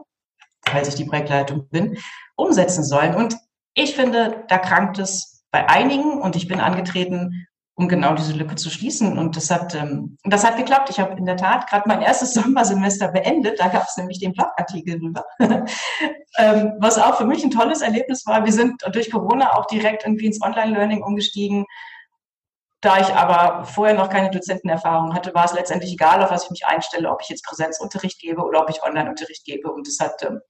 falls 0.66 0.88
ich 0.88 0.96
die 0.96 1.06
Projektleitung 1.06 1.68
bin, 1.68 1.98
umsetzen 2.38 2.86
sollen. 2.86 3.14
Und 3.14 3.36
ich 3.74 3.96
finde, 3.96 4.44
da 4.48 4.58
krankt 4.58 5.00
es 5.00 5.46
bei 5.52 5.70
einigen 5.70 6.22
und 6.22 6.36
ich 6.36 6.48
bin 6.48 6.60
angetreten, 6.60 7.48
um 7.76 7.88
genau 7.88 8.14
diese 8.14 8.34
Lücke 8.34 8.56
zu 8.56 8.70
schließen. 8.70 9.18
Und 9.18 9.36
das 9.36 9.50
hat, 9.50 9.74
ähm, 9.74 10.18
das 10.24 10.46
hat 10.46 10.58
geklappt. 10.58 10.90
Ich 10.90 11.00
habe 11.00 11.18
in 11.18 11.26
der 11.26 11.38
Tat 11.38 11.68
gerade 11.68 11.88
mein 11.88 12.02
erstes 12.02 12.34
Sommersemester 12.34 13.08
beendet. 13.10 13.60
Da 13.60 13.68
gab 13.68 13.84
es 13.88 13.98
nämlich 13.98 14.20
den 14.20 14.34
Blogartikel 14.34 15.00
drüber. 15.00 15.26
ähm, 16.38 16.74
was 16.80 17.00
auch 17.00 17.18
für 17.18 17.26
mich 17.26 17.44
ein 17.44 17.52
tolles 17.52 17.82
Erlebnis 17.82 18.26
war. 18.26 18.46
Wir 18.46 18.54
sind 18.54 18.82
durch 18.92 19.12
Corona 19.12 19.54
auch 19.54 19.66
direkt 19.66 20.06
irgendwie 20.06 20.28
ins 20.28 20.42
Online-Learning 20.42 21.04
umgestiegen. 21.04 21.66
Da 22.82 23.00
ich 23.00 23.08
aber 23.08 23.64
vorher 23.64 23.96
noch 23.96 24.10
keine 24.10 24.30
Dozentenerfahrung 24.30 25.14
hatte, 25.16 25.34
war 25.34 25.46
es 25.46 25.54
letztendlich 25.54 25.94
egal, 25.94 26.22
auf 26.22 26.32
was 26.32 26.44
ich 26.46 26.52
mich 26.52 26.66
einstelle, 26.66 27.10
ob 27.10 27.22
ich 27.22 27.30
jetzt 27.30 27.46
Präsenzunterricht 27.46 28.20
gebe 28.20 28.44
oder 28.44 28.62
ob 28.62 28.70
ich 28.70 28.84
Online-Unterricht 28.84 29.46
gebe. 29.46 29.72
Und 29.72 29.88
es 29.88 30.00
hat, 30.00 30.22
ähm, 30.24 30.42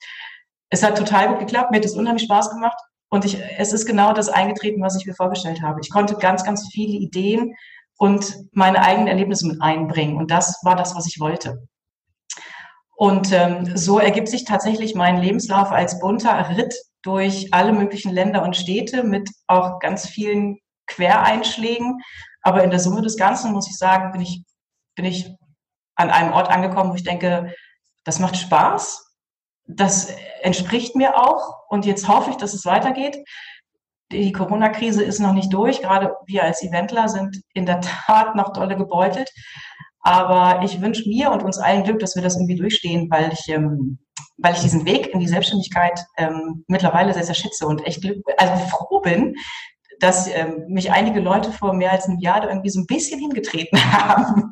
es 0.69 0.83
hat 0.83 0.97
total 0.97 1.29
gut 1.29 1.39
geklappt. 1.39 1.71
Mir 1.71 1.77
hat 1.77 1.85
es 1.85 1.95
unheimlich 1.95 2.23
Spaß 2.23 2.49
gemacht. 2.49 2.77
Und 3.13 3.25
ich, 3.25 3.39
es 3.59 3.73
ist 3.73 3.85
genau 3.85 4.11
das 4.11 4.27
eingetreten, 4.27 4.81
was 4.81 4.95
ich 4.95 5.05
mir 5.05 5.13
vorgestellt 5.13 5.61
habe. 5.61 5.79
Ich 5.83 5.91
konnte 5.91 6.15
ganz, 6.15 6.43
ganz 6.43 6.67
viele 6.71 6.97
Ideen 6.97 7.53
und 7.99 8.35
meine 8.53 8.81
eigenen 8.81 9.07
Erlebnisse 9.07 9.45
mit 9.45 9.61
einbringen. 9.61 10.17
Und 10.17 10.31
das 10.31 10.57
war 10.63 10.75
das, 10.75 10.95
was 10.95 11.05
ich 11.05 11.19
wollte. 11.19 11.67
Und 12.95 13.31
ähm, 13.31 13.77
so 13.77 13.99
ergibt 13.99 14.29
sich 14.29 14.45
tatsächlich 14.45 14.95
mein 14.95 15.21
Lebenslauf 15.21 15.71
als 15.71 15.99
bunter 15.99 16.57
Ritt 16.57 16.73
durch 17.03 17.53
alle 17.53 17.71
möglichen 17.71 18.11
Länder 18.11 18.41
und 18.41 18.55
Städte 18.55 19.03
mit 19.03 19.29
auch 19.45 19.77
ganz 19.77 20.07
vielen 20.07 20.57
Quereinschlägen. 20.87 21.99
Aber 22.41 22.63
in 22.63 22.71
der 22.71 22.79
Summe 22.79 23.03
des 23.03 23.15
Ganzen 23.15 23.51
muss 23.51 23.69
ich 23.69 23.77
sagen, 23.77 24.11
bin 24.11 24.21
ich, 24.21 24.43
bin 24.95 25.05
ich 25.05 25.29
an 25.93 26.09
einem 26.09 26.33
Ort 26.33 26.49
angekommen, 26.49 26.89
wo 26.89 26.95
ich 26.95 27.03
denke, 27.03 27.53
das 28.05 28.17
macht 28.17 28.37
Spaß 28.37 29.13
das 29.65 30.09
entspricht 30.41 30.95
mir 30.95 31.17
auch 31.17 31.62
und 31.73 31.87
jetzt 31.87 32.07
hoffe 32.07 32.29
ich, 32.29 32.37
dass 32.37 32.53
es 32.53 32.65
weitergeht. 32.65 33.17
Die 34.11 34.31
Corona-Krise 34.31 35.03
ist 35.03 35.19
noch 35.19 35.33
nicht 35.33 35.51
durch. 35.51 35.81
Gerade 35.81 36.15
wir 36.27 36.43
als 36.43 36.61
Eventler 36.61 37.09
sind 37.09 37.41
in 37.55 37.65
der 37.65 37.81
Tat 38.05 38.35
noch 38.35 38.53
dolle 38.53 38.77
gebeutelt. 38.77 39.31
Aber 40.01 40.63
ich 40.63 40.81
wünsche 40.81 41.09
mir 41.09 41.31
und 41.31 41.41
uns 41.41 41.57
allen 41.57 41.83
Glück, 41.83 41.97
dass 41.97 42.15
wir 42.15 42.21
das 42.21 42.35
irgendwie 42.35 42.57
durchstehen, 42.57 43.09
weil 43.09 43.33
ich, 43.33 43.49
ähm, 43.49 43.97
weil 44.37 44.53
ich 44.53 44.61
diesen 44.61 44.85
Weg 44.85 45.07
in 45.07 45.19
die 45.19 45.27
Selbstständigkeit 45.27 45.99
ähm, 46.17 46.63
mittlerweile 46.67 47.11
sehr, 47.11 47.23
sehr 47.23 47.33
schätze 47.33 47.65
und 47.65 47.83
echt 47.87 48.03
Glück, 48.03 48.23
also 48.37 48.53
froh 48.67 48.99
bin, 48.99 49.33
dass 49.99 50.27
ähm, 50.27 50.65
mich 50.67 50.91
einige 50.91 51.21
Leute 51.21 51.51
vor 51.51 51.73
mehr 51.73 51.91
als 51.91 52.05
einem 52.07 52.19
Jahr 52.19 52.47
irgendwie 52.47 52.69
so 52.69 52.81
ein 52.81 52.85
bisschen 52.85 53.19
hingetreten 53.19 53.79
haben. 53.91 54.51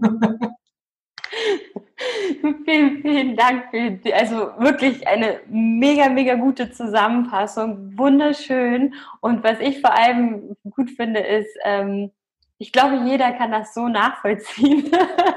vielen, 2.66 3.02
vielen 3.02 3.36
Dank 3.36 3.70
für 3.72 3.92
die, 3.92 4.14
also 4.14 4.52
wirklich 4.58 5.08
eine 5.08 5.40
mega, 5.48 6.10
mega 6.10 6.36
gute 6.36 6.72
Zusammenfassung. 6.72 7.98
Wunderschön. 7.98 8.94
Und 9.20 9.44
was 9.44 9.60
ich 9.60 9.82
vor 9.82 9.94
allem 9.94 10.56
gut 10.70 10.92
finde, 10.92 11.20
ist, 11.22 11.50
ähm, 11.64 12.12
ich 12.58 12.72
glaube, 12.72 13.10
jeder 13.10 13.32
kann 13.32 13.52
das 13.52 13.74
so 13.74 13.88
nachvollziehen, 13.88 14.92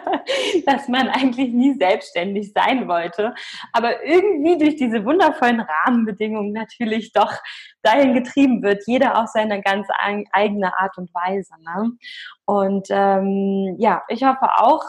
dass 0.67 0.89
man 0.89 1.09
eigentlich 1.09 1.55
nie 1.55 1.73
selbstständig 1.73 2.53
sein 2.53 2.87
wollte, 2.87 3.35
aber 3.73 4.05
irgendwie 4.05 4.59
durch 4.59 4.77
diese 4.77 5.07
wundervollen 5.07 5.61
Rahmenbedingungen 5.61 6.53
natürlich 6.53 7.13
doch 7.13 7.33
dahin 7.81 8.13
getrieben 8.13 8.63
wird, 8.63 8.83
jeder 8.87 9.19
auf 9.19 9.29
seine 9.29 9.63
ganz 9.63 9.89
eigene 10.33 10.79
Art 10.79 10.99
und 10.99 11.15
Weise. 11.15 11.55
Ne? 11.65 11.93
Und 12.45 12.89
ähm, 12.91 13.77
ja, 13.79 14.03
ich 14.09 14.23
hoffe 14.23 14.59
auch, 14.59 14.85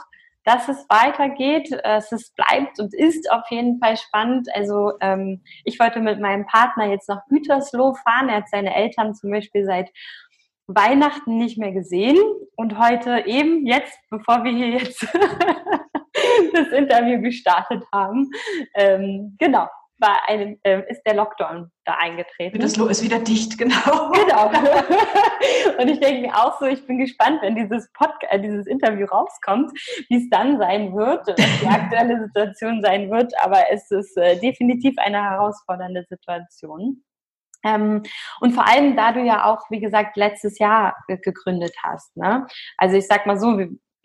dass 0.45 0.69
es 0.69 0.85
weitergeht. 0.89 1.71
Es 1.83 2.11
ist, 2.11 2.35
bleibt 2.35 2.79
und 2.79 2.93
ist 2.93 3.29
auf 3.31 3.43
jeden 3.49 3.79
Fall 3.79 3.97
spannend. 3.97 4.47
Also 4.53 4.93
ähm, 5.01 5.41
ich 5.63 5.79
wollte 5.79 5.99
mit 5.99 6.21
meinem 6.21 6.45
Partner 6.45 6.85
jetzt 6.85 7.09
nach 7.09 7.25
Gütersloh 7.27 7.95
fahren. 7.95 8.29
Er 8.29 8.37
hat 8.37 8.49
seine 8.49 8.73
Eltern 8.73 9.15
zum 9.15 9.31
Beispiel 9.31 9.65
seit 9.65 9.91
Weihnachten 10.67 11.37
nicht 11.37 11.57
mehr 11.57 11.71
gesehen 11.71 12.17
und 12.55 12.79
heute 12.79 13.25
eben 13.25 13.65
jetzt, 13.65 13.97
bevor 14.09 14.43
wir 14.43 14.51
hier 14.51 14.69
jetzt 14.69 15.01
das 16.53 16.67
Interview 16.69 17.21
gestartet 17.21 17.83
haben, 17.91 18.29
ähm, 18.73 19.35
genau, 19.37 19.67
war 19.99 20.27
ein, 20.27 20.59
äh, 20.63 20.83
ist 20.89 21.03
der 21.03 21.15
Lockdown 21.15 21.71
da 21.85 21.97
eingetreten. 21.99 22.59
Das 22.59 22.77
ist 22.77 23.03
wieder 23.03 23.19
dicht, 23.19 23.57
genau. 23.57 24.11
Genau. 24.11 24.49
Und 25.79 25.87
ich 25.87 25.99
denke 25.99 26.27
mir 26.27 26.35
auch 26.35 26.59
so, 26.59 26.65
ich 26.65 26.85
bin 26.85 26.97
gespannt, 26.97 27.41
wenn 27.41 27.55
dieses 27.55 27.91
Podcast, 27.93 28.31
äh, 28.31 28.39
dieses 28.39 28.67
Interview 28.67 29.05
rauskommt, 29.05 29.71
wie 30.09 30.17
es 30.17 30.29
dann 30.29 30.57
sein 30.59 30.95
wird, 30.95 31.27
was 31.27 31.59
die 31.61 31.67
aktuelle 31.67 32.23
Situation 32.25 32.81
sein 32.81 33.09
wird. 33.09 33.33
Aber 33.41 33.71
es 33.71 33.89
ist 33.91 34.17
äh, 34.17 34.39
definitiv 34.39 34.95
eine 34.97 35.23
herausfordernde 35.23 36.05
Situation. 36.09 37.03
Ähm, 37.63 38.03
und 38.41 38.51
vor 38.53 38.67
allem, 38.67 38.95
da 38.95 39.11
du 39.11 39.21
ja 39.21 39.45
auch, 39.45 39.69
wie 39.69 39.79
gesagt, 39.79 40.17
letztes 40.17 40.59
Jahr 40.59 40.95
gegründet 41.07 41.73
hast. 41.83 42.15
Ne? 42.15 42.45
Also 42.77 42.95
ich 42.95 43.07
sag 43.07 43.25
mal 43.25 43.39
so, 43.39 43.57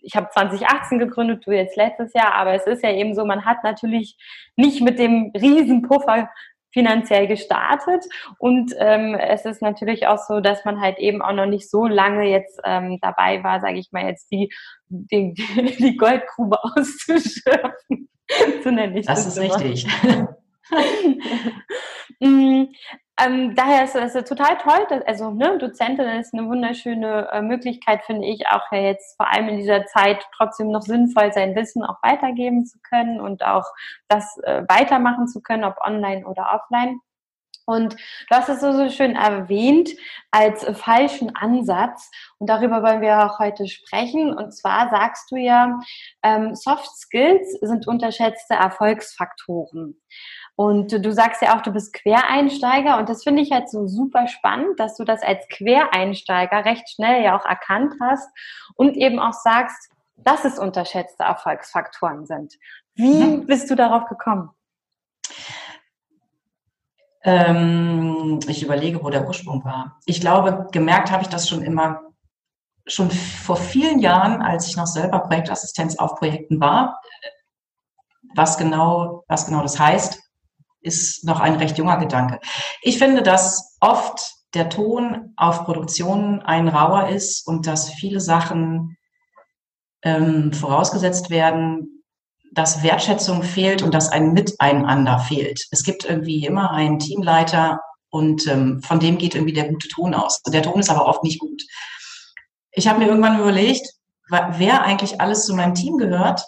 ich 0.02 0.16
habe 0.16 0.28
2018 0.32 0.98
gegründet, 0.98 1.46
du 1.46 1.52
jetzt 1.52 1.76
letztes 1.76 2.12
Jahr, 2.14 2.34
aber 2.34 2.54
es 2.54 2.66
ist 2.66 2.82
ja 2.82 2.92
eben 2.92 3.14
so, 3.14 3.24
man 3.24 3.44
hat 3.44 3.64
natürlich 3.64 4.16
nicht 4.56 4.80
mit 4.80 4.98
dem 4.98 5.32
Riesenpuffer 5.34 6.28
finanziell 6.72 7.26
gestartet 7.26 8.04
und 8.38 8.72
ähm, 8.78 9.14
es 9.14 9.44
ist 9.44 9.60
natürlich 9.60 10.06
auch 10.06 10.18
so, 10.18 10.40
dass 10.40 10.64
man 10.64 10.80
halt 10.80 10.98
eben 10.98 11.20
auch 11.20 11.32
noch 11.32 11.46
nicht 11.46 11.68
so 11.68 11.86
lange 11.86 12.28
jetzt 12.28 12.60
ähm, 12.64 12.98
dabei 13.02 13.42
war, 13.42 13.60
sage 13.60 13.78
ich 13.78 13.90
mal 13.90 14.06
jetzt 14.06 14.30
die 14.30 14.52
die, 14.88 15.34
die 15.78 15.96
Goldgrube 15.96 16.62
auszuschöpfen. 16.64 18.08
so 18.62 18.70
nenne 18.70 18.98
ich 18.98 19.06
das. 19.06 19.24
Das 19.24 19.36
ist 19.36 19.44
immer. 19.44 19.60
richtig. 19.60 19.86
Ähm, 23.22 23.54
daher 23.54 23.84
ist 23.84 23.94
es 23.94 24.12
total 24.24 24.56
toll, 24.58 24.86
dass, 24.88 25.02
also 25.02 25.30
ne, 25.30 25.58
Dozentin 25.58 26.06
ist 26.20 26.32
eine 26.32 26.48
wunderschöne 26.48 27.28
äh, 27.32 27.42
Möglichkeit, 27.42 28.02
finde 28.04 28.26
ich, 28.26 28.46
auch 28.46 28.72
ja 28.72 28.78
jetzt 28.78 29.16
vor 29.16 29.30
allem 29.30 29.48
in 29.48 29.58
dieser 29.58 29.84
Zeit 29.86 30.24
trotzdem 30.36 30.70
noch 30.70 30.82
sinnvoll 30.82 31.32
sein 31.32 31.54
Wissen 31.54 31.82
auch 31.82 32.02
weitergeben 32.02 32.64
zu 32.64 32.78
können 32.80 33.20
und 33.20 33.44
auch 33.44 33.66
das 34.08 34.38
äh, 34.44 34.62
weitermachen 34.68 35.28
zu 35.28 35.42
können, 35.42 35.64
ob 35.64 35.76
online 35.84 36.26
oder 36.26 36.48
offline. 36.54 37.00
Und 37.66 37.94
du 37.94 38.36
hast 38.36 38.48
es 38.48 38.60
so, 38.60 38.72
so 38.72 38.88
schön 38.88 39.14
erwähnt 39.14 39.90
als 40.32 40.64
falschen 40.76 41.36
Ansatz. 41.36 42.10
Und 42.38 42.50
darüber 42.50 42.82
wollen 42.82 43.00
wir 43.00 43.24
auch 43.24 43.38
heute 43.38 43.68
sprechen. 43.68 44.32
Und 44.34 44.52
zwar 44.52 44.90
sagst 44.90 45.30
du 45.30 45.36
ja, 45.36 45.78
ähm, 46.24 46.56
Soft 46.56 46.90
Skills 46.96 47.52
sind 47.60 47.86
unterschätzte 47.86 48.54
Erfolgsfaktoren. 48.54 50.00
Und 50.56 50.92
du 50.92 51.12
sagst 51.12 51.40
ja 51.42 51.56
auch, 51.56 51.62
du 51.62 51.72
bist 51.72 51.92
Quereinsteiger 51.94 52.98
und 52.98 53.08
das 53.08 53.22
finde 53.22 53.42
ich 53.42 53.50
halt 53.50 53.70
so 53.70 53.86
super 53.86 54.26
spannend, 54.28 54.78
dass 54.78 54.96
du 54.96 55.04
das 55.04 55.22
als 55.22 55.46
Quereinsteiger 55.48 56.64
recht 56.64 56.90
schnell 56.90 57.22
ja 57.22 57.38
auch 57.38 57.46
erkannt 57.46 57.94
hast 58.00 58.28
und 58.74 58.96
eben 58.96 59.18
auch 59.18 59.32
sagst, 59.32 59.90
dass 60.16 60.44
es 60.44 60.58
unterschätzte 60.58 61.24
Erfolgsfaktoren 61.24 62.26
sind. 62.26 62.58
Wie 62.94 63.24
mhm. 63.24 63.46
bist 63.46 63.70
du 63.70 63.74
darauf 63.74 64.06
gekommen? 64.06 64.50
Ähm, 67.22 68.40
ich 68.46 68.62
überlege, 68.62 69.02
wo 69.02 69.10
der 69.10 69.26
Ursprung 69.26 69.64
war. 69.64 69.98
Ich 70.06 70.20
glaube, 70.20 70.68
gemerkt 70.72 71.10
habe 71.10 71.22
ich 71.22 71.28
das 71.28 71.48
schon 71.48 71.62
immer, 71.62 72.02
schon 72.86 73.10
vor 73.10 73.56
vielen 73.56 73.98
Jahren, 73.98 74.42
als 74.42 74.68
ich 74.68 74.76
noch 74.76 74.86
selber 74.86 75.20
Projektassistenz 75.20 75.98
auf 75.98 76.16
Projekten 76.16 76.60
war. 76.60 77.00
Was 78.34 78.56
genau, 78.56 79.24
was 79.28 79.46
genau 79.46 79.62
das 79.62 79.78
heißt, 79.78 80.22
ist 80.80 81.24
noch 81.24 81.40
ein 81.40 81.56
recht 81.56 81.78
junger 81.78 81.98
Gedanke. 81.98 82.40
Ich 82.82 82.98
finde, 82.98 83.22
dass 83.22 83.76
oft 83.80 84.34
der 84.54 84.68
Ton 84.68 85.32
auf 85.36 85.64
Produktionen 85.64 86.40
ein 86.42 86.68
rauer 86.68 87.08
ist 87.08 87.46
und 87.46 87.66
dass 87.66 87.90
viele 87.90 88.20
Sachen 88.20 88.96
ähm, 90.02 90.52
vorausgesetzt 90.52 91.30
werden, 91.30 92.02
dass 92.52 92.82
Wertschätzung 92.82 93.42
fehlt 93.42 93.82
und 93.82 93.94
dass 93.94 94.10
ein 94.10 94.32
Miteinander 94.32 95.18
fehlt. 95.18 95.66
Es 95.70 95.84
gibt 95.84 96.04
irgendwie 96.04 96.44
immer 96.44 96.72
einen 96.72 96.98
Teamleiter 96.98 97.80
und 98.10 98.46
ähm, 98.48 98.82
von 98.82 98.98
dem 98.98 99.18
geht 99.18 99.36
irgendwie 99.36 99.52
der 99.52 99.68
gute 99.68 99.88
Ton 99.88 100.14
aus. 100.14 100.42
Der 100.42 100.62
Ton 100.62 100.80
ist 100.80 100.90
aber 100.90 101.06
oft 101.06 101.22
nicht 101.22 101.38
gut. 101.38 101.62
Ich 102.72 102.88
habe 102.88 102.98
mir 102.98 103.06
irgendwann 103.06 103.38
überlegt, 103.38 103.86
wer 104.28 104.82
eigentlich 104.82 105.20
alles 105.20 105.46
zu 105.46 105.54
meinem 105.54 105.74
Team 105.74 105.96
gehört, 105.96 106.44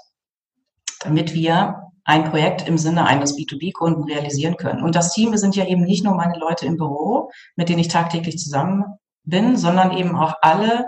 damit 1.01 1.35
wir 1.35 1.92
ein 2.05 2.25
Projekt 2.25 2.67
im 2.67 2.79
Sinne 2.79 3.07
eines 3.07 3.37
B2B-Kunden 3.37 4.05
realisieren 4.05 4.57
können. 4.57 4.83
Und 4.83 4.95
das 4.97 5.13
Team 5.13 5.37
sind 5.37 5.55
ja 5.55 5.67
eben 5.67 5.85
nicht 5.85 6.05
nur 6.05 6.15
meine 6.15 6.39
Leute 6.39 6.67
im 6.67 6.77
Büro, 6.77 7.31
mit 7.57 7.69
denen 7.69 7.79
ich 7.79 7.89
tagtäglich 7.89 8.39
zusammen 8.39 8.85
bin, 9.25 9.57
sondern 9.57 9.97
eben 9.97 10.17
auch 10.17 10.35
alle, 10.43 10.87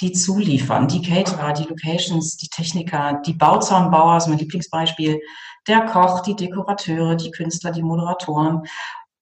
die 0.00 0.12
zuliefern, 0.12 0.88
die 0.88 1.02
Caterer, 1.02 1.52
die 1.52 1.64
Locations, 1.64 2.36
die 2.36 2.48
Techniker, 2.48 3.22
die 3.24 3.32
Bauzaunbauer, 3.32 4.18
ist 4.18 4.28
mein 4.28 4.38
Lieblingsbeispiel, 4.38 5.20
der 5.66 5.82
Koch, 5.86 6.20
die 6.20 6.36
Dekorateure, 6.36 7.14
die 7.14 7.30
Künstler, 7.30 7.70
die 7.70 7.82
Moderatoren. 7.82 8.62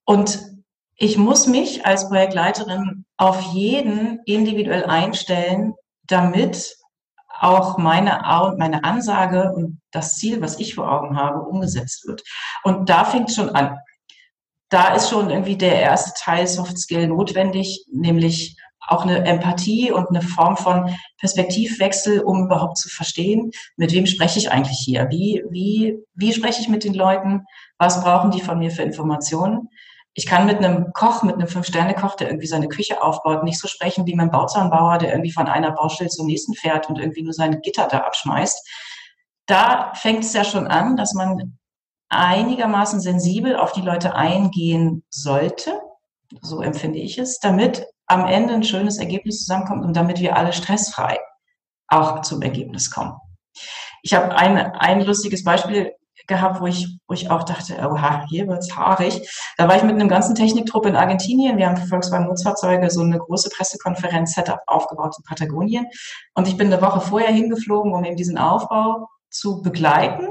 Und 0.05 0.41
ich 0.97 1.19
muss 1.19 1.47
mich 1.47 1.87
als 1.87 2.09
Projektleiterin 2.09 3.05
auf 3.17 3.41
jeden 3.53 4.21
individuell 4.25 4.85
einstellen, 4.85 5.75
damit 6.07 6.77
auch 7.43 7.77
meine, 7.77 8.23
meine 8.57 8.85
Ansage 8.85 9.53
und 9.53 9.81
das 9.91 10.15
Ziel, 10.15 10.41
was 10.41 10.59
ich 10.61 10.75
vor 10.77 10.91
Augen 10.91 11.17
habe, 11.17 11.41
umgesetzt 11.43 12.07
wird. 12.07 12.23
Und 12.63 12.89
da 12.89 13.05
fängt 13.05 13.33
schon 13.33 13.51
an. 13.51 13.79
Da 14.71 14.95
ist 14.95 15.11
schon 15.11 15.29
irgendwie 15.29 15.57
der 15.57 15.81
erste 15.81 16.13
Teil 16.17 16.47
Soft 16.47 16.79
Skill 16.79 17.09
notwendig, 17.09 17.85
nämlich 17.93 18.57
auch 18.89 19.03
eine 19.05 19.25
Empathie 19.25 19.93
und 19.93 20.09
eine 20.09 20.23
Form 20.23 20.57
von 20.57 20.95
Perspektivwechsel, 21.19 22.21
um 22.21 22.45
überhaupt 22.47 22.79
zu 22.79 22.89
verstehen, 22.89 23.51
mit 23.77 23.93
wem 23.93 24.07
spreche 24.07 24.39
ich 24.39 24.51
eigentlich 24.51 24.79
hier? 24.79 25.09
Wie, 25.11 25.43
wie, 25.51 25.99
wie 26.15 26.33
spreche 26.33 26.61
ich 26.61 26.69
mit 26.69 26.85
den 26.85 26.95
Leuten? 26.95 27.45
Was 27.79 28.03
brauchen 28.03 28.31
die 28.31 28.41
von 28.41 28.59
mir 28.59 28.71
für 28.71 28.83
Informationen? 28.83 29.69
Ich 30.15 30.27
kann 30.27 30.47
mit 30.47 30.59
einem 30.59 30.93
Koch, 30.93 31.23
mit 31.23 31.37
einem 31.37 31.49
Fünf-Sterne-Koch, 31.49 32.17
der 32.17 32.29
irgendwie 32.29 32.47
seine 32.47 32.69
Küche 32.69 33.03
aufbaut, 33.03 33.45
nicht 33.45 33.59
so 33.59 33.67
sprechen 33.67 34.07
wie 34.07 34.15
mein 34.15 34.31
Bauzahnbauer, 34.31 34.99
der 34.99 35.11
irgendwie 35.11 35.33
von 35.33 35.47
einer 35.47 35.71
Baustelle 35.73 36.11
zur 36.11 36.27
nächsten 36.27 36.55
fährt 36.55 36.89
und 36.89 36.99
irgendwie 36.99 37.23
nur 37.23 37.33
seine 37.33 37.61
Gitter 37.61 37.89
da 37.89 38.01
abschmeißt. 38.01 38.69
Da 39.47 39.93
fängt 39.95 40.25
es 40.25 40.35
ja 40.35 40.45
schon 40.45 40.67
an, 40.67 40.97
dass 40.97 41.15
man 41.15 41.59
einigermaßen 42.11 43.01
sensibel 43.01 43.57
auf 43.57 43.73
die 43.73 43.81
Leute 43.81 44.15
eingehen 44.15 45.03
sollte, 45.09 45.81
so 46.43 46.61
empfinde 46.61 46.99
ich 46.99 47.19
es, 47.19 47.39
damit 47.39 47.87
am 48.07 48.27
Ende 48.27 48.53
ein 48.53 48.65
schönes 48.65 48.99
Ergebnis 48.99 49.41
zusammenkommt 49.41 49.85
und 49.85 49.97
damit 49.97 50.21
wir 50.21 50.37
alle 50.37 50.53
stressfrei 50.53 51.19
auch 51.89 52.21
zum 52.21 52.43
Ergebnis 52.43 52.91
kommen. 52.91 53.15
Ich 54.03 54.13
habe 54.15 54.35
ein, 54.35 54.59
ein 54.59 55.01
lustiges 55.03 55.43
Beispiel 55.43 55.95
gehabt, 56.27 56.61
wo 56.61 56.67
ich, 56.67 56.99
wo 57.09 57.15
ich 57.15 57.31
auch 57.31 57.43
dachte, 57.43 57.77
oha, 57.79 58.25
hier 58.29 58.47
wird's 58.49 58.77
haarig. 58.77 59.29
Da 59.57 59.69
war 59.69 59.77
ich 59.77 59.83
mit 59.83 59.95
einem 59.95 60.09
ganzen 60.09 60.35
Techniktrupp 60.35 60.87
in 60.87 60.97
Argentinien. 60.97 61.57
Wir 61.59 61.69
haben 61.69 61.77
für 61.77 61.87
Volkswagen 61.87 62.27
Nutzfahrzeuge 62.27 62.91
so 62.91 63.01
eine 63.01 63.19
große 63.19 63.51
Pressekonferenz 63.51 64.35
Setup 64.35 64.61
aufgebaut 64.67 65.15
in 65.19 65.25
Patagonien. 65.25 65.87
Und 66.35 66.49
ich 66.49 66.57
bin 66.57 66.73
eine 66.73 66.83
Woche 66.83 67.01
vorher 67.01 67.33
hingeflogen, 67.33 67.93
um 67.93 68.05
eben 68.05 68.17
diesen 68.17 68.39
Aufbau 68.39 69.09
zu 69.31 69.63
begleiten. 69.63 70.29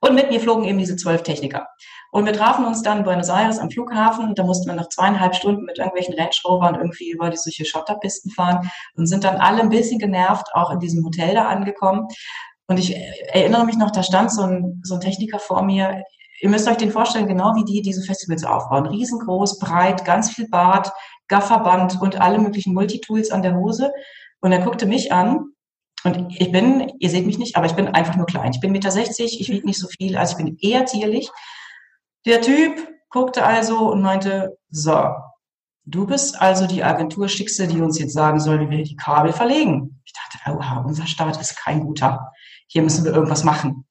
Und 0.00 0.14
mit 0.14 0.30
mir 0.30 0.40
flogen 0.40 0.64
eben 0.64 0.78
diese 0.78 0.96
zwölf 0.96 1.22
Techniker. 1.22 1.66
Und 2.10 2.24
wir 2.24 2.32
trafen 2.32 2.64
uns 2.64 2.82
dann 2.82 2.98
in 2.98 3.04
Buenos 3.04 3.28
Aires 3.28 3.58
am 3.58 3.70
Flughafen. 3.70 4.34
Da 4.34 4.44
mussten 4.44 4.66
wir 4.68 4.74
noch 4.74 4.88
zweieinhalb 4.88 5.34
Stunden 5.34 5.64
mit 5.64 5.78
irgendwelchen 5.78 6.14
Range 6.14 6.30
Rovern 6.44 6.76
irgendwie 6.76 7.10
über 7.10 7.28
die 7.28 7.36
solche 7.36 7.64
Schotterpisten 7.64 8.30
fahren 8.30 8.70
und 8.94 9.06
sind 9.06 9.24
dann 9.24 9.36
alle 9.36 9.60
ein 9.60 9.68
bisschen 9.68 9.98
genervt 9.98 10.46
auch 10.54 10.70
in 10.70 10.78
diesem 10.78 11.04
Hotel 11.04 11.34
da 11.34 11.48
angekommen. 11.48 12.08
Und 12.68 12.78
ich 12.78 12.94
erinnere 12.94 13.64
mich 13.64 13.76
noch, 13.76 13.90
da 13.90 14.02
stand 14.02 14.30
so 14.30 14.42
ein, 14.42 14.80
so 14.84 14.94
ein 14.94 15.00
Techniker 15.00 15.38
vor 15.38 15.62
mir. 15.62 16.04
Ihr 16.40 16.50
müsst 16.50 16.68
euch 16.68 16.76
den 16.76 16.92
vorstellen, 16.92 17.26
genau 17.26 17.54
wie 17.56 17.64
die 17.64 17.80
diese 17.80 18.02
Festivals 18.02 18.44
aufbauen. 18.44 18.86
Riesengroß, 18.86 19.58
breit, 19.58 20.04
ganz 20.04 20.30
viel 20.30 20.48
Bart, 20.48 20.92
Gafferband 21.28 22.00
und 22.00 22.20
alle 22.20 22.38
möglichen 22.38 22.74
Multitools 22.74 23.30
an 23.30 23.42
der 23.42 23.56
Hose. 23.56 23.90
Und 24.40 24.52
er 24.52 24.60
guckte 24.60 24.86
mich 24.86 25.12
an. 25.12 25.46
Und 26.04 26.38
ich 26.38 26.52
bin, 26.52 26.92
ihr 27.00 27.10
seht 27.10 27.26
mich 27.26 27.38
nicht, 27.38 27.56
aber 27.56 27.66
ich 27.66 27.74
bin 27.74 27.88
einfach 27.88 28.16
nur 28.16 28.26
klein. 28.26 28.52
Ich 28.52 28.60
bin 28.60 28.76
1,60 28.76 28.96
Meter, 28.98 29.24
ich 29.24 29.48
wiege 29.48 29.66
nicht 29.66 29.80
so 29.80 29.88
viel, 29.88 30.16
also 30.16 30.38
ich 30.38 30.44
bin 30.44 30.58
eher 30.60 30.86
zierlich. 30.86 31.28
Der 32.26 32.42
Typ 32.42 32.86
guckte 33.08 33.44
also 33.44 33.90
und 33.90 34.02
meinte, 34.02 34.58
so, 34.70 35.08
du 35.86 36.06
bist 36.06 36.40
also 36.40 36.66
die 36.66 36.84
Agentur 36.84 37.28
Schickse, 37.28 37.66
die 37.66 37.80
uns 37.80 37.98
jetzt 37.98 38.12
sagen 38.12 38.38
soll, 38.38 38.60
wie 38.60 38.70
wir 38.70 38.84
die 38.84 38.94
Kabel 38.94 39.32
verlegen. 39.32 40.00
Ich 40.04 40.12
dachte, 40.12 40.56
oha, 40.56 40.84
unser 40.86 41.06
Start 41.06 41.40
ist 41.40 41.56
kein 41.56 41.80
guter 41.80 42.30
hier 42.68 42.82
müssen 42.82 43.04
wir 43.04 43.12
irgendwas 43.12 43.44
machen. 43.44 43.86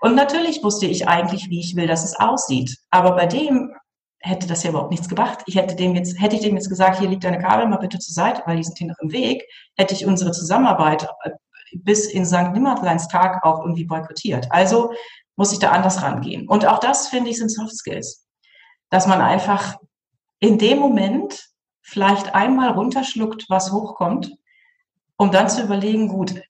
Und 0.00 0.14
natürlich 0.14 0.62
wusste 0.62 0.86
ich 0.86 1.08
eigentlich, 1.08 1.48
wie 1.48 1.60
ich 1.60 1.76
will, 1.76 1.86
dass 1.86 2.04
es 2.04 2.18
aussieht. 2.18 2.76
Aber 2.90 3.12
bei 3.12 3.26
dem 3.26 3.72
hätte 4.18 4.46
das 4.46 4.62
ja 4.62 4.70
überhaupt 4.70 4.90
nichts 4.90 5.08
gebracht. 5.08 5.38
Ich 5.46 5.56
hätte 5.56 5.76
dem 5.76 5.94
jetzt, 5.94 6.20
hätte 6.20 6.36
ich 6.36 6.42
dem 6.42 6.56
jetzt 6.56 6.68
gesagt, 6.68 6.98
hier 6.98 7.08
liegt 7.08 7.24
deine 7.24 7.38
Kabel 7.38 7.66
mal 7.68 7.78
bitte 7.78 7.98
zur 7.98 8.12
Seite, 8.12 8.42
weil 8.44 8.56
die 8.56 8.64
sind 8.64 8.76
hier 8.78 8.88
noch 8.88 8.98
im 9.00 9.12
Weg, 9.12 9.44
hätte 9.76 9.94
ich 9.94 10.04
unsere 10.04 10.32
Zusammenarbeit 10.32 11.08
äh, 11.22 11.30
bis 11.74 12.06
in 12.06 12.26
St. 12.26 12.52
Nimmerleins 12.52 13.08
Tag 13.08 13.44
auch 13.44 13.60
irgendwie 13.60 13.84
boykottiert. 13.84 14.50
Also 14.50 14.92
muss 15.36 15.52
ich 15.52 15.58
da 15.58 15.70
anders 15.70 16.02
rangehen. 16.02 16.48
Und 16.48 16.66
auch 16.66 16.78
das, 16.78 17.08
finde 17.08 17.30
ich, 17.30 17.38
sind 17.38 17.50
Soft 17.50 17.76
Skills. 17.76 18.26
Dass 18.90 19.06
man 19.06 19.20
einfach 19.20 19.76
in 20.40 20.58
dem 20.58 20.78
Moment 20.78 21.50
vielleicht 21.82 22.34
einmal 22.34 22.70
runterschluckt, 22.70 23.46
was 23.48 23.72
hochkommt, 23.72 24.32
um 25.16 25.30
dann 25.30 25.48
zu 25.48 25.62
überlegen, 25.62 26.08
gut, 26.08 26.42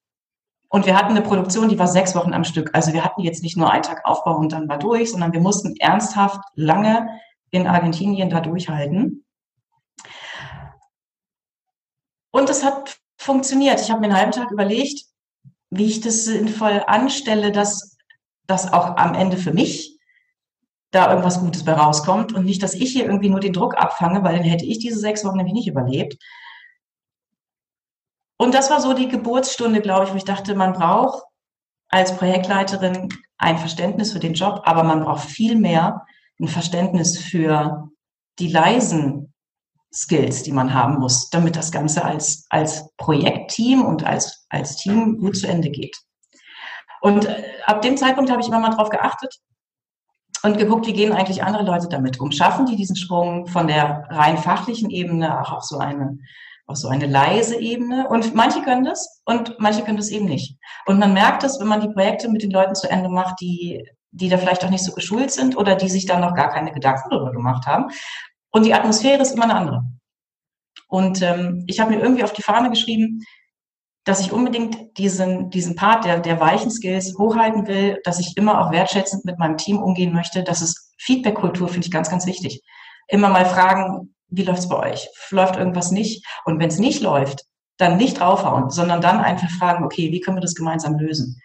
und 0.69 0.87
wir 0.87 0.97
hatten 0.97 1.11
eine 1.11 1.23
Produktion, 1.23 1.69
die 1.69 1.79
war 1.79 1.87
sechs 1.87 2.15
Wochen 2.15 2.35
am 2.35 2.45
Stück. 2.45 2.71
Also 2.75 2.93
wir 2.93 3.05
hatten 3.05 3.23
jetzt 3.23 3.43
nicht 3.43 3.57
nur 3.57 3.71
einen 3.71 3.83
Tag 3.83 4.05
Aufbau 4.05 4.37
und 4.37 4.53
dann 4.53 4.69
war 4.69 4.79
durch, 4.79 5.11
sondern 5.13 5.33
wir 5.33 5.41
mussten 5.41 5.77
ernsthaft 5.77 6.41
lange 6.55 7.09
in 7.51 7.67
Argentinien 7.67 8.31
da 8.31 8.41
durchhalten. 8.41 9.25
Und 12.33 12.51
es 12.51 12.65
hat 12.65 12.99
funktioniert. 13.17 13.81
Ich 13.81 13.91
habe 13.91 14.01
mir 14.01 14.09
einen 14.09 14.17
halben 14.17 14.33
Tag 14.33 14.51
überlegt, 14.51 15.05
wie 15.71 15.87
ich 15.87 16.01
das 16.01 16.25
sinnvoll 16.25 16.83
anstelle, 16.87 17.53
dass 17.53 17.97
das 18.47 18.73
auch 18.73 18.97
am 18.97 19.15
Ende 19.15 19.37
für 19.37 19.53
mich 19.53 19.99
da 20.91 21.11
irgendwas 21.11 21.41
Gutes 21.41 21.65
bei 21.65 21.73
rauskommt 21.73 22.33
und 22.33 22.45
nicht, 22.45 22.63
dass 22.63 22.75
ich 22.75 22.93
hier 22.93 23.07
irgendwie 23.07 23.29
nur 23.29 23.41
den 23.41 23.53
Druck 23.53 23.77
abfange, 23.77 24.23
weil 24.23 24.37
dann 24.37 24.45
hätte 24.45 24.65
ich 24.65 24.79
diese 24.79 24.99
sechs 24.99 25.25
Wochen 25.25 25.37
nämlich 25.37 25.55
nicht 25.55 25.69
überlebt. 25.69 26.17
Und 28.39 28.55
das 28.55 28.71
war 28.71 28.81
so 28.81 28.93
die 28.93 29.09
Geburtsstunde, 29.09 29.81
glaube 29.81 30.07
ich, 30.07 30.13
wo 30.13 30.17
ich 30.17 30.25
dachte, 30.25 30.55
man 30.55 30.75
braucht 30.75 31.23
als 31.89 32.17
Projektleiterin 32.17 33.09
ein 33.39 33.59
Verständnis 33.59 34.13
für 34.13 34.19
den 34.19 34.35
Job, 34.35 34.63
aber 34.65 34.83
man 34.83 35.05
braucht 35.05 35.25
viel 35.29 35.57
mehr 35.57 36.05
ein 36.41 36.49
Verständnis 36.49 37.19
für 37.19 37.89
die 38.39 38.49
leisen 38.49 39.33
Skills, 39.93 40.43
die 40.43 40.53
man 40.53 40.75
haben 40.75 40.99
muss, 40.99 41.31
damit 41.31 41.57
das 41.57 41.73
Ganze 41.73 42.05
als, 42.05 42.47
als 42.51 42.91
Projektteam 42.99 43.85
und 43.85 44.05
als, 44.05 44.47
als 44.51 44.77
Team 44.77 45.19
gut 45.19 45.37
zu 45.37 45.47
Ende 45.47 45.71
geht. 45.71 45.97
Und 47.01 47.25
äh, 47.25 47.45
ab 47.65 47.83
dem 47.83 47.97
Zeitpunkt 47.97 48.31
habe 48.31 48.43
ich 48.43 48.49
immer 48.49 48.59
mal 48.59 48.71
drauf 48.71 48.91
geachtet 48.91 49.35
und 50.43 50.59
geguckt, 50.59 50.87
wie 50.87 50.93
gehen 50.93 51.13
eigentlich 51.13 51.43
andere 51.43 51.65
Leute 51.65 51.89
damit 51.89 52.21
um? 52.21 52.31
Schaffen 52.33 52.67
die 52.67 52.77
diesen 52.77 52.97
Sprung 52.97 53.47
von 53.47 53.69
der 53.69 54.07
rein 54.11 54.37
fachlichen 54.37 54.91
Ebene 54.91 55.41
auch 55.41 55.53
auf 55.53 55.63
so 55.63 55.79
eine 55.79 56.19
auf 56.67 56.77
so 56.77 56.89
eine 56.89 57.07
leise 57.07 57.61
Ebene. 57.61 58.09
Und 58.09 58.35
manche 58.35 58.63
können 58.63 58.85
das 58.85 59.23
und 59.25 59.57
manche 59.59 59.83
können 59.83 59.97
das 59.97 60.11
eben 60.11 60.27
nicht. 60.27 60.59
Und 60.87 60.99
man 60.99 61.13
merkt 61.13 61.43
das, 61.43 61.61
wenn 61.61 61.69
man 61.69 61.81
die 61.81 61.93
Projekte 61.93 62.29
mit 62.29 62.43
den 62.43 62.51
Leuten 62.51 62.75
zu 62.75 62.91
Ende 62.91 63.09
macht, 63.09 63.41
die, 63.41 63.89
die 64.11 64.29
da 64.29 64.39
vielleicht 64.39 64.65
auch 64.65 64.71
nicht 64.71 64.85
so 64.85 64.93
geschult 64.93 65.31
sind 65.31 65.57
oder 65.57 65.75
die 65.75 65.89
sich 65.89 66.07
dann 66.07 66.21
noch 66.21 66.35
gar 66.35 66.51
keine 66.51 66.73
Gedanken 66.73 67.11
darüber 67.11 67.33
gemacht 67.33 67.67
haben. 67.67 67.87
Und 68.51 68.67
die 68.67 68.75
Atmosphäre 68.75 69.23
ist 69.23 69.33
immer 69.33 69.45
eine 69.45 69.55
andere. 69.55 69.85
Und 70.89 71.23
ähm, 71.23 71.65
ich 71.67 71.81
habe 71.81 71.91
mir 71.91 72.01
irgendwie 72.01 72.25
auf 72.25 72.33
die 72.33 72.43
Fahne 72.43 72.71
geschrieben, 72.71 73.23
dass 74.05 74.21
ich 74.21 74.33
unbedingt 74.33 74.97
diesen, 74.99 75.51
diesen 75.51 75.75
Part 75.75 76.05
der, 76.05 76.21
der 76.21 76.39
weichen 76.39 76.71
Skills 76.71 77.19
hochhalten 77.19 77.67
will, 77.67 78.01
dass 78.05 78.21
ich 78.21 78.37
immer 78.37 78.61
auch 78.61 78.71
wertschätzend 78.71 79.25
mit 79.25 79.39
meinem 79.39 79.57
Team 79.57 79.79
umgehen 79.83 80.13
möchte. 80.13 80.45
Das 80.45 80.63
ist 80.63 80.95
Feedback-Kultur, 80.99 81.69
finde 81.69 81.87
ich 81.87 81.93
ganz, 81.93 82.09
ganz 82.09 82.25
wichtig. 82.25 82.63
Immer 83.09 83.29
mal 83.29 83.47
fragen, 83.47 84.15
wie 84.29 84.43
läuft's 84.43 84.69
bei 84.69 84.93
euch? 84.93 85.09
Läuft 85.31 85.57
irgendwas 85.57 85.91
nicht? 85.91 86.25
Und 86.45 86.59
wenn 86.59 86.69
es 86.69 86.79
nicht 86.79 87.03
läuft, 87.03 87.45
dann 87.79 87.97
nicht 87.97 88.21
draufhauen, 88.21 88.71
sondern 88.71 89.01
dann 89.01 89.21
einfach 89.21 89.51
fragen, 89.51 89.85
okay, 89.85 90.11
wie 90.13 90.21
können 90.21 90.37
wir 90.37 90.43
das 90.43 90.55
gemeinsam 90.55 90.99
lösen? 90.99 91.41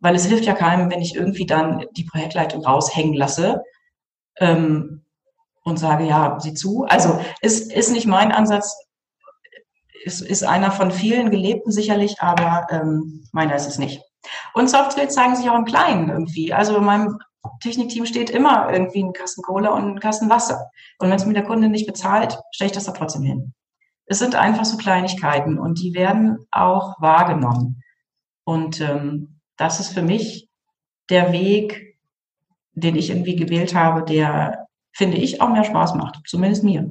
Weil 0.00 0.14
es 0.14 0.26
hilft 0.26 0.44
ja 0.44 0.54
keinem, 0.54 0.90
wenn 0.90 1.02
ich 1.02 1.14
irgendwie 1.14 1.46
dann 1.46 1.84
die 1.96 2.04
Projektleitung 2.04 2.64
raushängen 2.64 3.14
lasse 3.14 3.62
ähm, 4.38 5.04
und 5.62 5.78
sage, 5.78 6.04
ja, 6.04 6.38
sieh 6.40 6.54
zu. 6.54 6.84
Also 6.84 7.20
ist, 7.40 7.72
ist 7.72 7.90
nicht 7.90 8.06
mein 8.06 8.32
Ansatz, 8.32 8.76
ist, 10.04 10.20
ist 10.20 10.44
einer 10.44 10.70
von 10.70 10.90
vielen 10.90 11.30
gelebten 11.30 11.70
sicherlich, 11.70 12.20
aber 12.20 12.66
ähm, 12.70 13.26
meiner 13.32 13.54
ist 13.54 13.66
es 13.66 13.78
nicht. 13.78 14.02
Und 14.54 14.70
Soft 14.70 14.92
Skills 14.92 15.14
zeigen 15.14 15.36
sich 15.36 15.48
auch 15.48 15.58
im 15.58 15.64
Kleinen 15.64 16.08
irgendwie. 16.08 16.52
Also 16.52 16.76
in 16.76 16.84
meinem 16.84 17.18
Technikteam 17.60 18.06
steht 18.06 18.30
immer 18.30 18.72
irgendwie 18.72 19.02
ein 19.02 19.12
Kasten 19.12 19.42
Cola 19.42 19.70
und 19.70 19.84
ein 19.84 20.00
Kasten 20.00 20.30
Wasser. 20.30 20.70
Und 20.98 21.08
wenn 21.08 21.16
es 21.16 21.26
mir 21.26 21.34
der 21.34 21.44
Kunde 21.44 21.68
nicht 21.68 21.86
bezahlt, 21.86 22.38
stelle 22.52 22.70
ich 22.70 22.74
das 22.74 22.84
da 22.84 22.92
trotzdem 22.92 23.22
hin. 23.22 23.54
Es 24.06 24.18
sind 24.18 24.34
einfach 24.34 24.64
so 24.64 24.76
Kleinigkeiten 24.76 25.58
und 25.58 25.80
die 25.80 25.94
werden 25.94 26.38
auch 26.50 27.00
wahrgenommen. 27.00 27.82
Und 28.44 28.80
ähm, 28.80 29.40
das 29.56 29.80
ist 29.80 29.94
für 29.94 30.02
mich 30.02 30.48
der 31.08 31.32
Weg, 31.32 31.96
den 32.72 32.96
ich 32.96 33.10
irgendwie 33.10 33.36
gewählt 33.36 33.74
habe, 33.74 34.02
der, 34.02 34.66
finde 34.92 35.16
ich, 35.16 35.40
auch 35.40 35.48
mehr 35.48 35.64
Spaß 35.64 35.94
macht. 35.94 36.20
Zumindest 36.26 36.64
mir. 36.64 36.90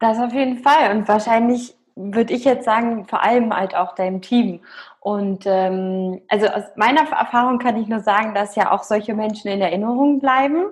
Das 0.00 0.18
auf 0.18 0.32
jeden 0.32 0.58
Fall. 0.58 0.96
Und 0.96 1.08
wahrscheinlich 1.08 1.75
würde 1.96 2.34
ich 2.34 2.44
jetzt 2.44 2.66
sagen, 2.66 3.06
vor 3.06 3.24
allem 3.24 3.54
halt 3.56 3.74
auch 3.74 3.94
deinem 3.94 4.20
Team. 4.20 4.60
Und 5.00 5.44
ähm, 5.46 6.20
also 6.28 6.46
aus 6.46 6.64
meiner 6.76 7.10
Erfahrung 7.10 7.58
kann 7.58 7.80
ich 7.80 7.88
nur 7.88 8.00
sagen, 8.00 8.34
dass 8.34 8.54
ja 8.54 8.70
auch 8.70 8.82
solche 8.82 9.14
Menschen 9.14 9.50
in 9.50 9.62
Erinnerung 9.62 10.20
bleiben. 10.20 10.66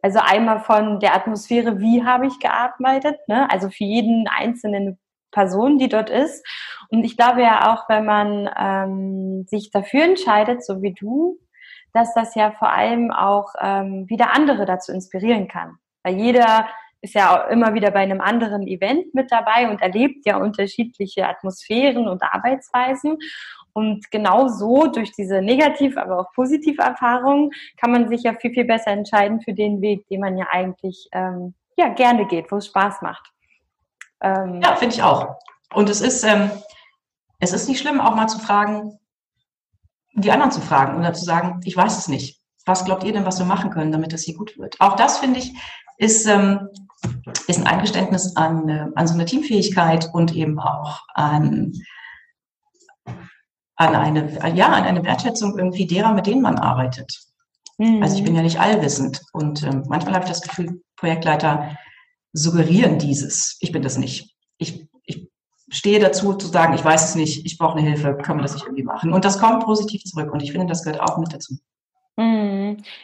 Also 0.00 0.20
einmal 0.20 0.60
von 0.60 1.00
der 1.00 1.14
Atmosphäre, 1.14 1.80
wie 1.80 2.04
habe 2.04 2.26
ich 2.26 2.38
gearbeitet, 2.38 3.16
ne? 3.28 3.50
also 3.50 3.68
für 3.68 3.84
jeden 3.84 4.26
einzelnen 4.28 4.98
Person, 5.32 5.76
die 5.78 5.88
dort 5.88 6.08
ist. 6.08 6.46
Und 6.88 7.04
ich 7.04 7.16
glaube 7.16 7.42
ja 7.42 7.72
auch, 7.72 7.88
wenn 7.88 8.06
man 8.06 8.48
ähm, 8.56 9.44
sich 9.48 9.70
dafür 9.70 10.04
entscheidet, 10.04 10.64
so 10.64 10.80
wie 10.80 10.94
du, 10.94 11.38
dass 11.92 12.14
das 12.14 12.34
ja 12.34 12.52
vor 12.52 12.72
allem 12.72 13.10
auch 13.10 13.52
ähm, 13.60 14.08
wieder 14.08 14.34
andere 14.34 14.64
dazu 14.64 14.92
inspirieren 14.92 15.48
kann. 15.48 15.76
Weil 16.02 16.14
jeder 16.14 16.68
ist 17.00 17.14
ja 17.14 17.46
auch 17.46 17.50
immer 17.50 17.74
wieder 17.74 17.90
bei 17.90 18.00
einem 18.00 18.20
anderen 18.20 18.66
Event 18.66 19.14
mit 19.14 19.30
dabei 19.30 19.70
und 19.70 19.80
erlebt 19.80 20.26
ja 20.26 20.36
unterschiedliche 20.36 21.28
Atmosphären 21.28 22.08
und 22.08 22.22
Arbeitsweisen. 22.22 23.18
Und 23.72 24.10
genau 24.10 24.48
so 24.48 24.88
durch 24.88 25.12
diese 25.12 25.40
negativ, 25.40 25.96
aber 25.96 26.20
auch 26.20 26.32
positive 26.34 26.82
Erfahrungen 26.82 27.50
kann 27.76 27.92
man 27.92 28.08
sich 28.08 28.24
ja 28.24 28.34
viel, 28.34 28.52
viel 28.52 28.64
besser 28.64 28.90
entscheiden 28.90 29.40
für 29.40 29.52
den 29.52 29.80
Weg, 29.80 30.08
den 30.08 30.20
man 30.20 30.36
ja 30.36 30.46
eigentlich 30.50 31.08
ähm, 31.12 31.54
ja, 31.76 31.88
gerne 31.88 32.26
geht, 32.26 32.50
wo 32.50 32.56
es 32.56 32.66
Spaß 32.66 33.02
macht. 33.02 33.30
Ähm, 34.20 34.60
ja, 34.62 34.74
finde 34.74 34.96
ich 34.96 35.02
auch. 35.02 35.36
Und 35.72 35.88
es 35.88 36.00
ist, 36.00 36.24
ähm, 36.24 36.50
es 37.38 37.52
ist 37.52 37.68
nicht 37.68 37.80
schlimm, 37.80 38.00
auch 38.00 38.16
mal 38.16 38.26
zu 38.26 38.40
fragen, 38.40 38.98
die 40.14 40.32
anderen 40.32 40.50
zu 40.50 40.60
fragen 40.60 40.98
oder 40.98 41.12
zu 41.12 41.24
sagen, 41.24 41.60
ich 41.64 41.76
weiß 41.76 41.98
es 41.98 42.08
nicht. 42.08 42.40
Was 42.66 42.84
glaubt 42.84 43.04
ihr 43.04 43.12
denn, 43.12 43.24
was 43.24 43.38
wir 43.38 43.46
machen 43.46 43.70
können, 43.70 43.92
damit 43.92 44.12
es 44.12 44.24
hier 44.24 44.36
gut 44.36 44.58
wird? 44.58 44.80
Auch 44.80 44.96
das, 44.96 45.18
finde 45.18 45.38
ich, 45.38 45.54
ist, 45.98 46.26
ähm, 46.26 46.68
ist 47.46 47.58
ein 47.58 47.66
Eingeständnis 47.66 48.36
an, 48.36 48.68
äh, 48.68 48.86
an 48.94 49.06
so 49.06 49.14
eine 49.14 49.24
Teamfähigkeit 49.24 50.08
und 50.12 50.34
eben 50.34 50.58
auch 50.58 51.00
an, 51.14 51.72
an, 53.76 53.94
eine, 53.94 54.56
ja, 54.56 54.68
an 54.68 54.84
eine 54.84 55.04
Wertschätzung 55.04 55.58
irgendwie 55.58 55.86
derer, 55.86 56.12
mit 56.12 56.26
denen 56.26 56.42
man 56.42 56.58
arbeitet. 56.58 57.20
Mhm. 57.78 58.02
Also 58.02 58.16
ich 58.16 58.24
bin 58.24 58.34
ja 58.34 58.42
nicht 58.42 58.60
allwissend 58.60 59.22
und 59.32 59.62
ähm, 59.62 59.84
manchmal 59.88 60.14
habe 60.14 60.24
ich 60.24 60.30
das 60.30 60.42
Gefühl, 60.42 60.82
Projektleiter 60.96 61.76
suggerieren 62.32 62.98
dieses. 62.98 63.56
Ich 63.60 63.72
bin 63.72 63.82
das 63.82 63.98
nicht. 63.98 64.34
Ich, 64.58 64.88
ich 65.04 65.30
stehe 65.70 66.00
dazu 66.00 66.34
zu 66.34 66.48
sagen, 66.48 66.74
ich 66.74 66.84
weiß 66.84 67.10
es 67.10 67.14
nicht, 67.14 67.46
ich 67.46 67.56
brauche 67.56 67.78
eine 67.78 67.88
Hilfe, 67.88 68.16
können 68.16 68.40
wir 68.40 68.42
das 68.42 68.54
nicht 68.54 68.64
irgendwie 68.64 68.84
machen? 68.84 69.12
Und 69.12 69.24
das 69.24 69.38
kommt 69.38 69.64
positiv 69.64 70.02
zurück 70.04 70.32
und 70.32 70.42
ich 70.42 70.52
finde, 70.52 70.66
das 70.66 70.82
gehört 70.82 71.00
auch 71.00 71.18
mit 71.18 71.32
dazu. 71.32 71.56
Mhm. 72.16 72.47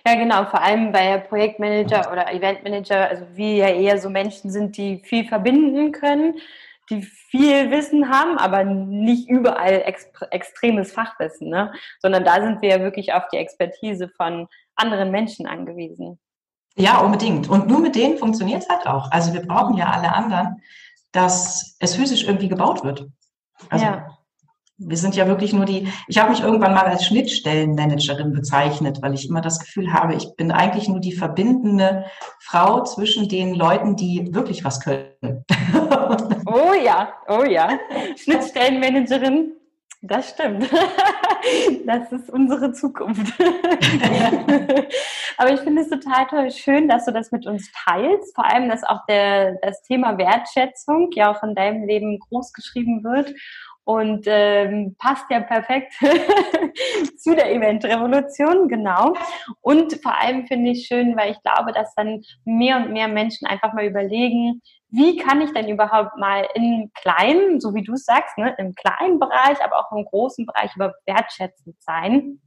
Ja, 0.06 0.14
genau, 0.14 0.44
vor 0.46 0.62
allem 0.62 0.92
bei 0.92 1.18
Projektmanager 1.18 2.10
oder 2.12 2.32
Eventmanager, 2.32 3.08
also 3.08 3.24
wir 3.34 3.54
ja 3.54 3.68
eher 3.68 3.98
so 3.98 4.10
Menschen 4.10 4.50
sind, 4.50 4.76
die 4.76 4.98
viel 5.04 5.26
verbinden 5.26 5.92
können, 5.92 6.36
die 6.90 7.02
viel 7.02 7.70
Wissen 7.70 8.10
haben, 8.10 8.38
aber 8.38 8.64
nicht 8.64 9.28
überall 9.28 9.82
ex 9.86 10.06
extremes 10.30 10.92
Fachwissen, 10.92 11.48
ne? 11.48 11.72
sondern 12.00 12.24
da 12.24 12.42
sind 12.42 12.60
wir 12.62 12.68
ja 12.70 12.80
wirklich 12.80 13.12
auf 13.12 13.24
die 13.32 13.38
Expertise 13.38 14.08
von 14.16 14.48
anderen 14.76 15.10
Menschen 15.10 15.46
angewiesen. 15.46 16.18
Ja, 16.76 16.98
unbedingt. 16.98 17.48
Und 17.48 17.68
nur 17.68 17.80
mit 17.80 17.94
denen 17.94 18.18
funktioniert 18.18 18.62
es 18.62 18.68
halt 18.68 18.86
auch. 18.86 19.10
Also 19.12 19.32
wir 19.32 19.42
brauchen 19.42 19.76
ja 19.76 19.90
alle 19.90 20.12
anderen, 20.12 20.60
dass 21.12 21.76
es 21.78 21.94
physisch 21.94 22.24
irgendwie 22.24 22.48
gebaut 22.48 22.82
wird. 22.82 23.06
Also 23.70 23.84
ja. 23.84 24.18
Wir 24.76 24.96
sind 24.96 25.14
ja 25.14 25.28
wirklich 25.28 25.52
nur 25.52 25.64
die, 25.64 25.86
ich 26.08 26.18
habe 26.18 26.30
mich 26.30 26.42
irgendwann 26.42 26.74
mal 26.74 26.84
als 26.86 27.06
Schnittstellenmanagerin 27.06 28.32
bezeichnet, 28.32 29.00
weil 29.02 29.14
ich 29.14 29.28
immer 29.28 29.40
das 29.40 29.60
Gefühl 29.60 29.92
habe, 29.92 30.14
ich 30.14 30.34
bin 30.36 30.50
eigentlich 30.50 30.88
nur 30.88 31.00
die 31.00 31.12
verbindende 31.12 32.06
Frau 32.40 32.82
zwischen 32.82 33.28
den 33.28 33.54
Leuten, 33.54 33.94
die 33.96 34.34
wirklich 34.34 34.64
was 34.64 34.80
können. 34.80 35.44
Oh 36.46 36.74
ja, 36.74 37.12
oh 37.28 37.42
ja. 37.44 37.78
Schnittstellenmanagerin, 38.16 39.52
das 40.02 40.30
stimmt. 40.30 40.70
Das 41.84 42.10
ist 42.10 42.30
unsere 42.30 42.72
Zukunft. 42.72 43.38
Aber 45.36 45.52
ich 45.52 45.60
finde 45.60 45.82
es 45.82 45.90
total 45.90 46.26
toll, 46.26 46.50
schön, 46.50 46.88
dass 46.88 47.04
du 47.04 47.12
das 47.12 47.32
mit 47.32 47.46
uns 47.46 47.70
teilst. 47.84 48.34
Vor 48.34 48.50
allem, 48.50 48.70
dass 48.70 48.82
auch 48.82 49.04
der, 49.06 49.56
das 49.60 49.82
Thema 49.82 50.16
Wertschätzung 50.16 51.10
ja 51.12 51.30
auch 51.30 51.42
in 51.42 51.54
deinem 51.54 51.84
Leben 51.84 52.18
groß 52.18 52.54
geschrieben 52.54 53.04
wird 53.04 53.34
und 53.84 54.24
ähm, 54.26 54.96
passt 54.98 55.26
ja 55.30 55.40
perfekt 55.40 55.92
zu 57.18 57.34
der 57.34 57.52
Eventrevolution, 57.52 58.68
genau. 58.68 59.14
Und 59.60 59.94
vor 60.02 60.18
allem 60.18 60.46
finde 60.46 60.70
ich 60.70 60.86
schön, 60.86 61.16
weil 61.16 61.32
ich 61.32 61.42
glaube, 61.42 61.72
dass 61.72 61.94
dann 61.94 62.22
mehr 62.44 62.78
und 62.78 62.92
mehr 62.92 63.08
Menschen 63.08 63.46
einfach 63.46 63.74
mal 63.74 63.84
überlegen, 63.84 64.62
wie 64.88 65.16
kann 65.16 65.40
ich 65.40 65.52
denn 65.52 65.68
überhaupt 65.68 66.16
mal 66.18 66.46
im 66.54 66.90
kleinen, 66.94 67.60
so 67.60 67.74
wie 67.74 67.82
du 67.82 67.94
es 67.94 68.04
sagst, 68.04 68.38
ne, 68.38 68.54
im 68.58 68.74
kleinen 68.74 69.18
Bereich, 69.18 69.62
aber 69.62 69.78
auch 69.78 69.92
im 69.92 70.04
großen 70.04 70.46
Bereich 70.46 70.74
über 70.76 70.94
wertschätzend 71.04 71.76
sein. 71.82 72.40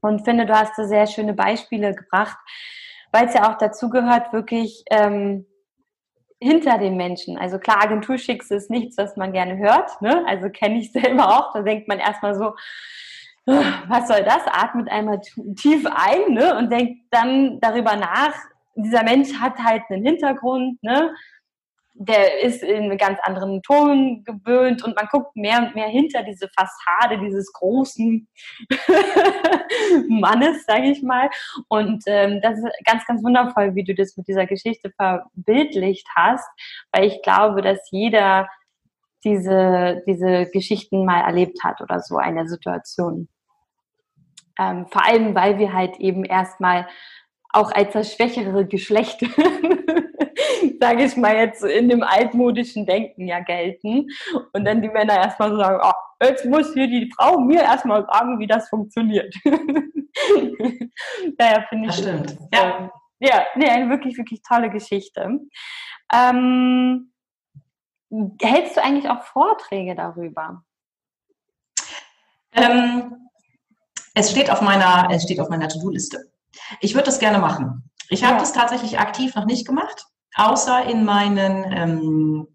Und 0.00 0.24
finde, 0.24 0.46
du 0.46 0.54
hast 0.54 0.76
da 0.76 0.84
sehr 0.84 1.06
schöne 1.06 1.32
Beispiele 1.32 1.94
gebracht, 1.94 2.36
weil 3.12 3.26
es 3.26 3.34
ja 3.34 3.50
auch 3.50 3.56
dazu 3.56 3.88
gehört, 3.88 4.32
wirklich 4.32 4.82
ähm, 4.90 5.46
hinter 6.42 6.78
den 6.78 6.96
Menschen. 6.96 7.38
Also 7.38 7.58
klar, 7.58 7.82
Agenturschicks 7.82 8.50
ist 8.50 8.70
nichts, 8.70 8.98
was 8.98 9.16
man 9.16 9.32
gerne 9.32 9.56
hört. 9.56 10.02
Ne? 10.02 10.24
Also 10.26 10.48
kenne 10.50 10.78
ich 10.78 10.92
selber 10.92 11.28
auch. 11.28 11.52
Da 11.52 11.62
denkt 11.62 11.88
man 11.88 11.98
erstmal 11.98 12.34
so, 12.34 12.54
was 13.46 14.08
soll 14.08 14.22
das? 14.24 14.46
Atmet 14.46 14.90
einmal 14.90 15.20
tief 15.56 15.86
ein 15.86 16.34
ne? 16.34 16.56
und 16.56 16.70
denkt 16.70 17.06
dann 17.10 17.60
darüber 17.60 17.96
nach. 17.96 18.34
Dieser 18.74 19.02
Mensch 19.04 19.34
hat 19.34 19.58
halt 19.58 19.82
einen 19.90 20.04
Hintergrund, 20.04 20.82
ne? 20.82 21.14
Der 21.94 22.40
ist 22.42 22.62
in 22.62 22.96
ganz 22.96 23.18
anderen 23.22 23.62
Ton 23.62 24.24
gewöhnt 24.24 24.82
und 24.82 24.96
man 24.96 25.08
guckt 25.10 25.36
mehr 25.36 25.58
und 25.58 25.74
mehr 25.74 25.88
hinter 25.88 26.22
diese 26.22 26.48
Fassade 26.48 27.18
dieses 27.20 27.52
großen 27.52 28.28
Mannes, 30.08 30.64
sage 30.64 30.90
ich 30.90 31.02
mal. 31.02 31.28
Und 31.68 32.02
ähm, 32.06 32.40
das 32.42 32.58
ist 32.58 32.66
ganz, 32.84 33.04
ganz 33.06 33.22
wundervoll, 33.22 33.74
wie 33.74 33.84
du 33.84 33.94
das 33.94 34.16
mit 34.16 34.26
dieser 34.26 34.46
Geschichte 34.46 34.90
verbildlicht 34.96 36.06
hast, 36.14 36.48
weil 36.92 37.04
ich 37.04 37.22
glaube, 37.22 37.62
dass 37.62 37.78
jeder 37.90 38.48
diese, 39.24 40.02
diese 40.06 40.50
Geschichten 40.50 41.04
mal 41.04 41.20
erlebt 41.20 41.62
hat 41.62 41.80
oder 41.80 42.00
so 42.00 42.16
eine 42.16 42.48
Situation. 42.48 43.28
Ähm, 44.58 44.86
vor 44.88 45.06
allem, 45.06 45.34
weil 45.34 45.58
wir 45.58 45.72
halt 45.72 45.98
eben 45.98 46.24
erstmal 46.24 46.88
auch 47.50 47.70
als 47.70 47.92
das 47.92 48.14
schwächere 48.14 48.66
Geschlecht 48.66 49.22
sage 50.80 51.04
ich 51.04 51.16
mal 51.16 51.36
jetzt 51.36 51.64
in 51.64 51.88
dem 51.88 52.02
altmodischen 52.02 52.86
Denken 52.86 53.26
ja 53.26 53.40
gelten. 53.40 54.08
Und 54.52 54.64
dann 54.64 54.82
die 54.82 54.88
Männer 54.88 55.16
erstmal 55.16 55.50
so 55.50 55.56
sagen, 55.56 55.80
oh, 55.82 56.24
jetzt 56.24 56.44
muss 56.44 56.72
hier 56.72 56.86
die 56.86 57.10
Frau 57.16 57.38
mir 57.40 57.62
erstmal 57.62 58.04
sagen, 58.06 58.38
wie 58.38 58.46
das 58.46 58.68
funktioniert. 58.68 59.34
Daher 61.38 61.66
finde 61.68 61.88
ich. 61.88 61.96
Das 61.96 61.98
stimmt. 61.98 62.38
Ja. 62.52 62.78
Ähm, 62.78 62.90
ja, 63.20 63.44
nee, 63.54 63.68
eine 63.68 63.88
wirklich, 63.88 64.18
wirklich 64.18 64.42
tolle 64.42 64.68
Geschichte. 64.70 65.38
Ähm, 66.12 67.12
hältst 68.40 68.76
du 68.76 68.82
eigentlich 68.82 69.08
auch 69.08 69.22
Vorträge 69.22 69.94
darüber? 69.94 70.64
Ähm, 72.52 73.28
Es 74.14 74.30
steht 74.30 74.50
auf 74.50 74.60
meiner, 74.60 75.08
es 75.10 75.22
steht 75.22 75.40
auf 75.40 75.48
meiner 75.48 75.68
To-Do-Liste. 75.68 76.30
Ich 76.80 76.94
würde 76.94 77.06
das 77.06 77.18
gerne 77.18 77.38
machen. 77.38 77.90
Ich 78.10 78.24
habe 78.24 78.34
ja. 78.34 78.40
das 78.40 78.52
tatsächlich 78.52 78.98
aktiv 78.98 79.34
noch 79.34 79.46
nicht 79.46 79.66
gemacht, 79.66 80.04
außer 80.34 80.86
in 80.86 81.04
meinen 81.04 81.64
ähm, 81.72 82.48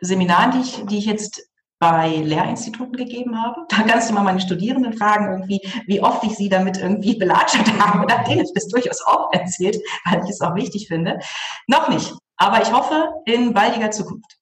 Seminaren, 0.00 0.52
die 0.52 0.60
ich, 0.60 0.86
die 0.86 0.98
ich 0.98 1.06
jetzt 1.06 1.48
bei 1.78 2.08
Lehrinstituten 2.08 2.96
gegeben 2.96 3.40
habe. 3.40 3.66
Da 3.68 3.82
kannst 3.82 4.08
du 4.08 4.14
mal 4.14 4.22
meine 4.22 4.40
Studierenden 4.40 4.94
fragen, 4.94 5.30
irgendwie, 5.32 5.60
wie 5.86 6.00
oft 6.00 6.24
ich 6.24 6.36
sie 6.36 6.48
damit 6.48 6.78
irgendwie 6.78 7.16
belatschert 7.16 7.78
habe. 7.78 8.00
Und 8.00 8.28
denen 8.28 8.40
ist 8.40 8.54
das 8.54 8.68
durchaus 8.68 9.02
auch 9.06 9.32
erzählt, 9.32 9.76
weil 10.04 10.22
ich 10.24 10.30
es 10.30 10.40
auch 10.40 10.54
wichtig 10.54 10.88
finde. 10.88 11.18
Noch 11.66 11.88
nicht, 11.88 12.14
aber 12.36 12.62
ich 12.62 12.72
hoffe 12.72 13.12
in 13.26 13.52
baldiger 13.52 13.90
Zukunft. 13.90 14.38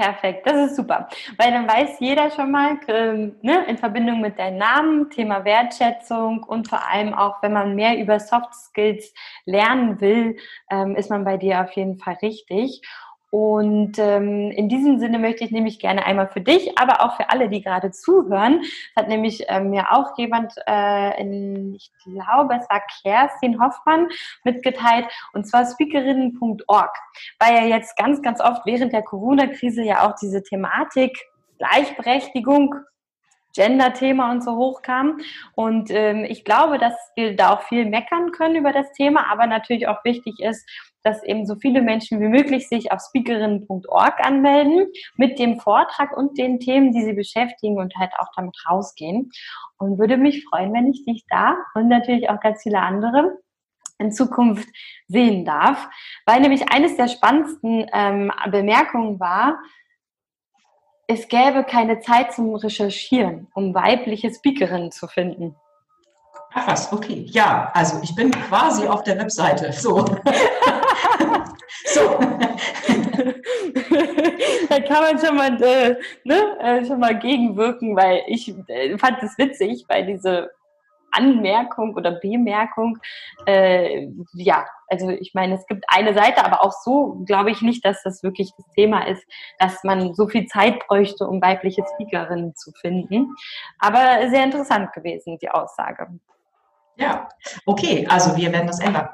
Perfekt, 0.00 0.46
das 0.46 0.70
ist 0.70 0.76
super, 0.76 1.08
weil 1.36 1.50
dann 1.50 1.68
weiß 1.68 2.00
jeder 2.00 2.30
schon 2.30 2.50
mal 2.50 2.78
ähm, 2.88 3.36
ne, 3.42 3.66
in 3.68 3.76
Verbindung 3.76 4.22
mit 4.22 4.38
deinem 4.38 4.56
Namen, 4.56 5.10
Thema 5.10 5.44
Wertschätzung 5.44 6.42
und 6.42 6.68
vor 6.68 6.88
allem 6.88 7.12
auch, 7.12 7.42
wenn 7.42 7.52
man 7.52 7.74
mehr 7.74 7.98
über 7.98 8.18
Soft 8.18 8.54
Skills 8.54 9.12
lernen 9.44 10.00
will, 10.00 10.38
ähm, 10.70 10.96
ist 10.96 11.10
man 11.10 11.24
bei 11.24 11.36
dir 11.36 11.60
auf 11.60 11.72
jeden 11.72 11.98
Fall 11.98 12.14
richtig. 12.22 12.80
Und 13.30 13.96
ähm, 13.98 14.50
in 14.50 14.68
diesem 14.68 14.98
Sinne 14.98 15.20
möchte 15.20 15.44
ich 15.44 15.52
nämlich 15.52 15.78
gerne 15.78 16.04
einmal 16.04 16.28
für 16.28 16.40
dich, 16.40 16.76
aber 16.76 17.00
auch 17.00 17.16
für 17.16 17.30
alle, 17.30 17.48
die 17.48 17.62
gerade 17.62 17.92
zuhören, 17.92 18.62
hat 18.96 19.06
nämlich 19.06 19.48
äh, 19.48 19.60
mir 19.60 19.92
auch 19.92 20.18
jemand, 20.18 20.52
äh, 20.66 21.20
in, 21.20 21.76
ich 21.76 21.92
glaube, 22.04 22.56
es 22.56 22.68
war 22.68 22.82
Kerstin 23.02 23.60
Hoffmann, 23.60 24.08
mitgeteilt, 24.42 25.06
und 25.32 25.46
zwar 25.46 25.64
speakerinnen.org, 25.64 26.96
weil 27.38 27.54
ja 27.54 27.76
jetzt 27.76 27.96
ganz, 27.96 28.20
ganz 28.20 28.40
oft 28.40 28.66
während 28.66 28.92
der 28.92 29.02
Corona-Krise 29.02 29.82
ja 29.82 30.08
auch 30.08 30.16
diese 30.20 30.42
Thematik 30.42 31.16
Gleichberechtigung 31.58 32.74
Gender-Thema 33.54 34.30
und 34.30 34.44
so 34.44 34.56
hochkam. 34.56 35.18
Und 35.54 35.90
ähm, 35.90 36.24
ich 36.24 36.44
glaube, 36.44 36.78
dass 36.78 36.94
wir 37.16 37.34
da 37.36 37.50
auch 37.50 37.62
viel 37.62 37.84
meckern 37.84 38.32
können 38.32 38.56
über 38.56 38.72
das 38.72 38.92
Thema, 38.92 39.30
aber 39.30 39.46
natürlich 39.46 39.88
auch 39.88 40.04
wichtig 40.04 40.40
ist, 40.40 40.68
dass 41.02 41.22
eben 41.24 41.46
so 41.46 41.56
viele 41.56 41.82
Menschen 41.82 42.20
wie 42.20 42.28
möglich 42.28 42.68
sich 42.68 42.92
auf 42.92 43.00
speakerinnen.org 43.00 44.24
anmelden 44.24 44.86
mit 45.16 45.38
dem 45.38 45.60
Vortrag 45.60 46.16
und 46.16 46.38
den 46.38 46.60
Themen, 46.60 46.92
die 46.92 47.04
sie 47.04 47.14
beschäftigen 47.14 47.78
und 47.78 47.94
halt 47.96 48.12
auch 48.18 48.28
damit 48.36 48.56
rausgehen. 48.68 49.30
Und 49.78 49.98
würde 49.98 50.16
mich 50.16 50.44
freuen, 50.44 50.72
wenn 50.72 50.88
ich 50.88 51.04
dich 51.04 51.24
da 51.28 51.56
und 51.74 51.88
natürlich 51.88 52.28
auch 52.28 52.40
ganz 52.40 52.62
viele 52.62 52.80
andere 52.80 53.38
in 53.98 54.12
Zukunft 54.12 54.68
sehen 55.08 55.44
darf, 55.44 55.88
weil 56.26 56.40
nämlich 56.40 56.72
eines 56.72 56.96
der 56.96 57.08
spannendsten 57.08 57.86
ähm, 57.92 58.32
Bemerkungen 58.50 59.20
war, 59.20 59.58
es 61.06 61.28
gäbe 61.28 61.64
keine 61.64 62.00
Zeit 62.00 62.32
zum 62.32 62.54
Recherchieren, 62.54 63.48
um 63.54 63.74
weibliche 63.74 64.32
Speakerinnen 64.32 64.92
zu 64.92 65.08
finden. 65.08 65.56
Was, 66.54 66.92
okay. 66.92 67.26
Ja, 67.30 67.70
also 67.74 68.00
ich 68.02 68.14
bin 68.14 68.30
quasi 68.30 68.86
auf 68.86 69.02
der 69.04 69.18
Webseite. 69.18 69.72
So. 69.72 70.04
So. 71.86 72.00
da 74.68 74.80
kann 74.80 75.02
man 75.02 75.18
schon 75.18 75.36
mal, 75.36 75.62
äh, 75.62 75.96
ne, 76.24 76.58
äh, 76.60 76.84
schon 76.84 77.00
mal 77.00 77.18
gegenwirken, 77.18 77.96
weil 77.96 78.22
ich 78.26 78.54
äh, 78.68 78.98
fand 78.98 79.22
es 79.22 79.38
witzig, 79.38 79.84
weil 79.88 80.04
diese 80.06 80.50
Anmerkung 81.12 81.94
oder 81.94 82.12
Bemerkung, 82.12 82.98
äh, 83.46 84.08
ja, 84.34 84.66
also 84.88 85.10
ich 85.10 85.34
meine, 85.34 85.54
es 85.54 85.66
gibt 85.66 85.84
eine 85.88 86.14
Seite, 86.14 86.44
aber 86.44 86.64
auch 86.64 86.72
so 86.72 87.22
glaube 87.26 87.50
ich 87.50 87.62
nicht, 87.62 87.84
dass 87.84 88.02
das 88.02 88.22
wirklich 88.22 88.52
das 88.56 88.66
Thema 88.74 89.06
ist, 89.06 89.24
dass 89.58 89.82
man 89.84 90.14
so 90.14 90.28
viel 90.28 90.46
Zeit 90.46 90.86
bräuchte, 90.86 91.26
um 91.26 91.42
weibliche 91.42 91.84
Speakerinnen 91.94 92.54
zu 92.54 92.72
finden. 92.72 93.34
Aber 93.78 94.28
sehr 94.30 94.44
interessant 94.44 94.92
gewesen, 94.92 95.38
die 95.40 95.50
Aussage. 95.50 96.06
Ja, 96.96 97.28
okay, 97.66 98.06
also 98.08 98.36
wir 98.36 98.52
werden 98.52 98.66
das 98.66 98.80
ändern. 98.80 99.08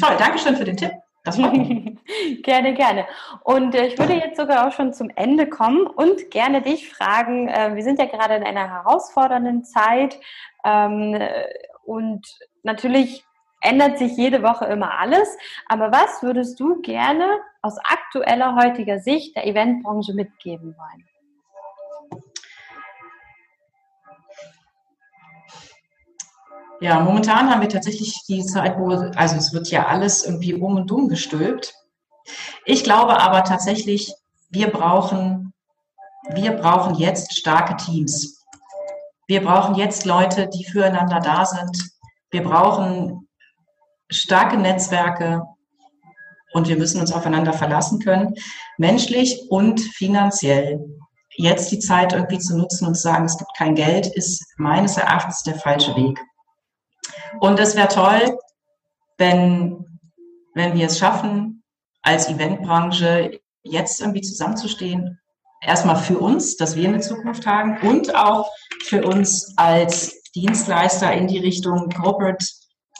Toll, 0.00 0.16
Dankeschön 0.18 0.56
für 0.56 0.64
den 0.64 0.76
Tipp. 0.76 0.92
gerne, 2.42 2.74
gerne. 2.74 3.06
Und 3.44 3.74
äh, 3.74 3.86
ich 3.86 3.98
würde 3.98 4.14
jetzt 4.14 4.38
sogar 4.38 4.66
auch 4.66 4.72
schon 4.72 4.92
zum 4.92 5.10
Ende 5.14 5.48
kommen 5.48 5.86
und 5.86 6.30
gerne 6.30 6.62
dich 6.62 6.92
fragen, 6.92 7.48
äh, 7.48 7.74
wir 7.74 7.82
sind 7.82 7.98
ja 7.98 8.06
gerade 8.06 8.34
in 8.34 8.44
einer 8.44 8.68
herausfordernden 8.68 9.64
Zeit 9.64 10.18
ähm, 10.64 11.18
und 11.84 12.26
natürlich 12.62 13.24
ändert 13.60 13.98
sich 13.98 14.16
jede 14.16 14.42
Woche 14.42 14.66
immer 14.66 14.98
alles. 14.98 15.36
Aber 15.66 15.90
was 15.92 16.22
würdest 16.22 16.60
du 16.60 16.80
gerne 16.80 17.26
aus 17.62 17.78
aktueller 17.78 18.56
heutiger 18.56 18.98
Sicht 19.00 19.36
der 19.36 19.46
Eventbranche 19.46 20.14
mitgeben 20.14 20.76
wollen? 20.76 21.04
Ja, 26.80 27.00
momentan 27.00 27.50
haben 27.50 27.60
wir 27.60 27.68
tatsächlich 27.68 28.14
die 28.28 28.44
Zeit, 28.44 28.78
wo, 28.78 28.90
also 28.90 29.36
es 29.36 29.52
wird 29.52 29.68
ja 29.70 29.86
alles 29.86 30.24
irgendwie 30.24 30.54
um 30.54 30.76
und 30.76 30.92
um 30.92 31.08
gestülpt. 31.08 31.74
Ich 32.64 32.84
glaube 32.84 33.18
aber 33.20 33.42
tatsächlich, 33.42 34.14
wir 34.50 34.70
brauchen, 34.70 35.52
wir 36.30 36.52
brauchen 36.52 36.94
jetzt 36.94 37.36
starke 37.36 37.76
Teams. 37.76 38.44
Wir 39.26 39.42
brauchen 39.42 39.74
jetzt 39.74 40.04
Leute, 40.04 40.48
die 40.48 40.64
füreinander 40.64 41.20
da 41.20 41.44
sind. 41.44 41.90
Wir 42.30 42.44
brauchen 42.44 43.28
starke 44.10 44.56
Netzwerke 44.56 45.42
und 46.52 46.68
wir 46.68 46.76
müssen 46.76 47.00
uns 47.00 47.12
aufeinander 47.12 47.52
verlassen 47.52 47.98
können, 47.98 48.34
menschlich 48.78 49.50
und 49.50 49.80
finanziell. 49.80 50.80
Jetzt 51.36 51.70
die 51.72 51.78
Zeit 51.78 52.12
irgendwie 52.12 52.38
zu 52.38 52.56
nutzen 52.56 52.86
und 52.86 52.94
zu 52.94 53.02
sagen, 53.02 53.24
es 53.24 53.36
gibt 53.36 53.50
kein 53.56 53.74
Geld, 53.74 54.06
ist 54.06 54.44
meines 54.56 54.96
Erachtens 54.96 55.42
der 55.42 55.56
falsche 55.56 55.94
Weg. 55.94 56.18
Und 57.40 57.58
es 57.58 57.76
wäre 57.76 57.88
toll, 57.88 58.38
wenn, 59.18 60.00
wenn 60.54 60.74
wir 60.74 60.86
es 60.86 60.98
schaffen, 60.98 61.62
als 62.02 62.28
Eventbranche 62.28 63.40
jetzt 63.62 64.00
irgendwie 64.00 64.22
zusammenzustehen. 64.22 65.20
Erstmal 65.60 65.96
für 65.96 66.18
uns, 66.18 66.56
dass 66.56 66.76
wir 66.76 66.88
eine 66.88 67.00
Zukunft 67.00 67.46
haben 67.46 67.78
und 67.82 68.14
auch 68.14 68.48
für 68.84 69.04
uns 69.04 69.52
als 69.56 70.22
Dienstleister 70.32 71.12
in 71.12 71.26
die 71.26 71.38
Richtung 71.38 71.88
Corporate 71.90 72.44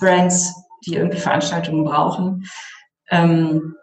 Brands, 0.01 0.55
die 0.87 0.95
irgendwie 0.95 1.21
Veranstaltungen 1.21 1.85
brauchen. 1.85 2.45
Ähm, 3.11 3.77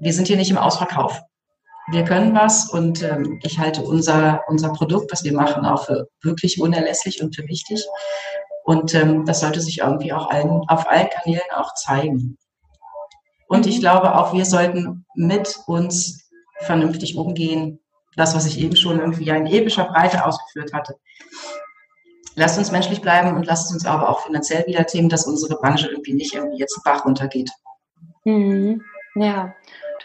wir 0.00 0.12
sind 0.12 0.28
hier 0.28 0.36
nicht 0.36 0.50
im 0.50 0.58
Ausverkauf. 0.58 1.20
Wir 1.90 2.04
können 2.04 2.34
was 2.34 2.70
und 2.70 3.02
ähm, 3.02 3.40
ich 3.42 3.58
halte 3.58 3.82
unser, 3.82 4.42
unser 4.46 4.72
Produkt, 4.72 5.12
was 5.12 5.24
wir 5.24 5.32
machen, 5.32 5.66
auch 5.66 5.84
für 5.86 6.08
wirklich 6.22 6.60
unerlässlich 6.60 7.22
und 7.22 7.34
für 7.34 7.46
wichtig. 7.48 7.84
Und 8.64 8.94
ähm, 8.94 9.24
das 9.24 9.40
sollte 9.40 9.60
sich 9.60 9.78
irgendwie 9.78 10.12
auch 10.12 10.30
allen, 10.30 10.50
auf 10.68 10.88
allen 10.88 11.08
Kanälen 11.10 11.42
auch 11.54 11.74
zeigen. 11.74 12.38
Und 13.48 13.66
ich 13.66 13.76
mhm. 13.76 13.80
glaube, 13.80 14.14
auch 14.16 14.32
wir 14.32 14.44
sollten 14.44 15.04
mit 15.14 15.58
uns 15.66 16.30
vernünftig 16.60 17.16
umgehen. 17.16 17.80
Das, 18.16 18.34
was 18.34 18.46
ich 18.46 18.58
eben 18.60 18.76
schon 18.76 19.00
irgendwie 19.00 19.28
in 19.28 19.46
epischer 19.46 19.84
Breite 19.84 20.24
ausgeführt 20.24 20.72
hatte. 20.72 20.96
Lasst 22.34 22.58
uns 22.58 22.70
menschlich 22.70 23.00
bleiben 23.00 23.36
und 23.36 23.46
lasst 23.46 23.72
uns 23.72 23.84
aber 23.86 24.08
auch 24.08 24.20
finanziell 24.20 24.66
wieder 24.66 24.86
themen, 24.86 25.08
dass 25.08 25.26
unsere 25.26 25.56
Branche 25.56 25.88
irgendwie 25.88 26.14
nicht 26.14 26.34
irgendwie 26.34 26.58
jetzt 26.58 26.76
einen 26.76 26.94
Bach 26.94 27.04
runtergeht. 27.04 27.50
Mhm. 28.24 28.82
Ja, 29.14 29.54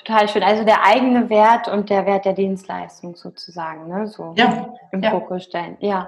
total 0.03 0.27
schön. 0.27 0.43
Also 0.43 0.63
der 0.63 0.85
eigene 0.85 1.29
Wert 1.29 1.67
und 1.67 1.89
der 1.89 2.05
Wert 2.05 2.25
der 2.25 2.33
Dienstleistung 2.33 3.15
sozusagen, 3.15 3.87
ne? 3.87 4.07
So 4.07 4.33
ja. 4.37 4.73
im 4.91 5.01
ja. 5.01 5.11
Fokus 5.11 5.43
stellen. 5.43 5.77
Ja. 5.79 6.07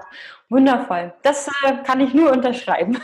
Wundervoll. 0.50 1.12
Das 1.22 1.46
äh, 1.46 1.76
kann 1.84 2.00
ich 2.00 2.12
nur 2.12 2.32
unterschreiben. 2.32 2.98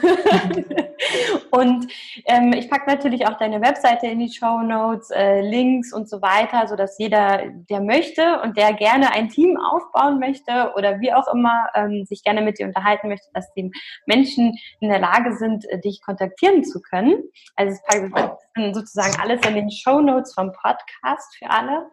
und 1.53 1.87
ähm, 2.25 2.53
ich 2.53 2.69
packe 2.69 2.91
natürlich 2.91 3.25
auch 3.29 3.39
deine 3.39 3.61
Webseite 3.61 4.09
in 4.09 4.19
die 4.19 4.33
Show 4.33 4.63
Notes, 4.63 5.11
äh, 5.13 5.43
Links 5.43 5.93
und 5.93 6.09
so 6.09 6.21
weiter, 6.21 6.67
sodass 6.67 6.99
jeder, 6.99 7.45
der 7.71 7.81
möchte 7.81 8.41
und 8.43 8.57
der 8.57 8.73
gerne 8.73 9.13
ein 9.13 9.29
Team 9.29 9.57
aufbauen 9.59 10.19
möchte 10.19 10.73
oder 10.77 10.99
wie 11.01 11.15
auch 11.15 11.33
immer 11.33 11.69
ähm, 11.77 12.05
sich 12.05 12.25
gerne 12.25 12.43
mit 12.43 12.59
dir 12.59 12.67
unterhalten 12.67 13.07
möchte, 13.07 13.29
dass 13.33 13.53
die 13.55 13.71
Menschen 14.07 14.59
in 14.81 14.89
der 14.89 14.99
Lage 14.99 15.37
sind, 15.37 15.71
äh, 15.71 15.79
dich 15.81 16.03
kontaktieren 16.05 16.65
zu 16.65 16.81
können. 16.81 17.23
Also 17.55 17.75
es 17.75 17.83
packe 17.85 18.37
sozusagen 18.73 19.19
alles 19.21 19.41
in 19.47 19.55
den 19.55 19.71
Show 19.71 20.01
Notes 20.01 20.35
vom 20.35 20.53
Podcast 20.53 21.37
für 21.39 21.51
alle. 21.51 21.91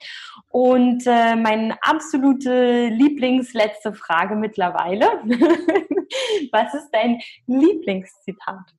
Und 0.49 1.05
äh, 1.05 1.35
meine 1.35 1.77
absolute 1.81 2.87
Lieblingsletzte 2.87 3.93
Frage 3.93 4.35
mittlerweile. 4.35 5.05
Was 6.51 6.73
ist 6.73 6.89
dein 6.91 7.21
Lieblingszitat? 7.47 8.73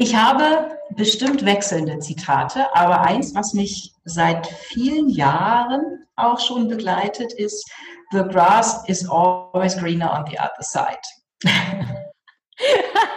Ich 0.00 0.14
habe 0.14 0.78
bestimmt 0.94 1.44
wechselnde 1.44 1.98
Zitate, 1.98 2.72
aber 2.72 3.00
eins, 3.00 3.34
was 3.34 3.52
mich 3.52 3.92
seit 4.04 4.46
vielen 4.46 5.08
Jahren 5.08 6.06
auch 6.14 6.38
schon 6.38 6.68
begleitet, 6.68 7.32
ist 7.32 7.68
The 8.12 8.22
grass 8.22 8.88
is 8.88 9.08
always 9.08 9.76
greener 9.76 10.12
on 10.12 10.24
the 10.30 10.38
other 10.38 10.62
side. 10.62 11.02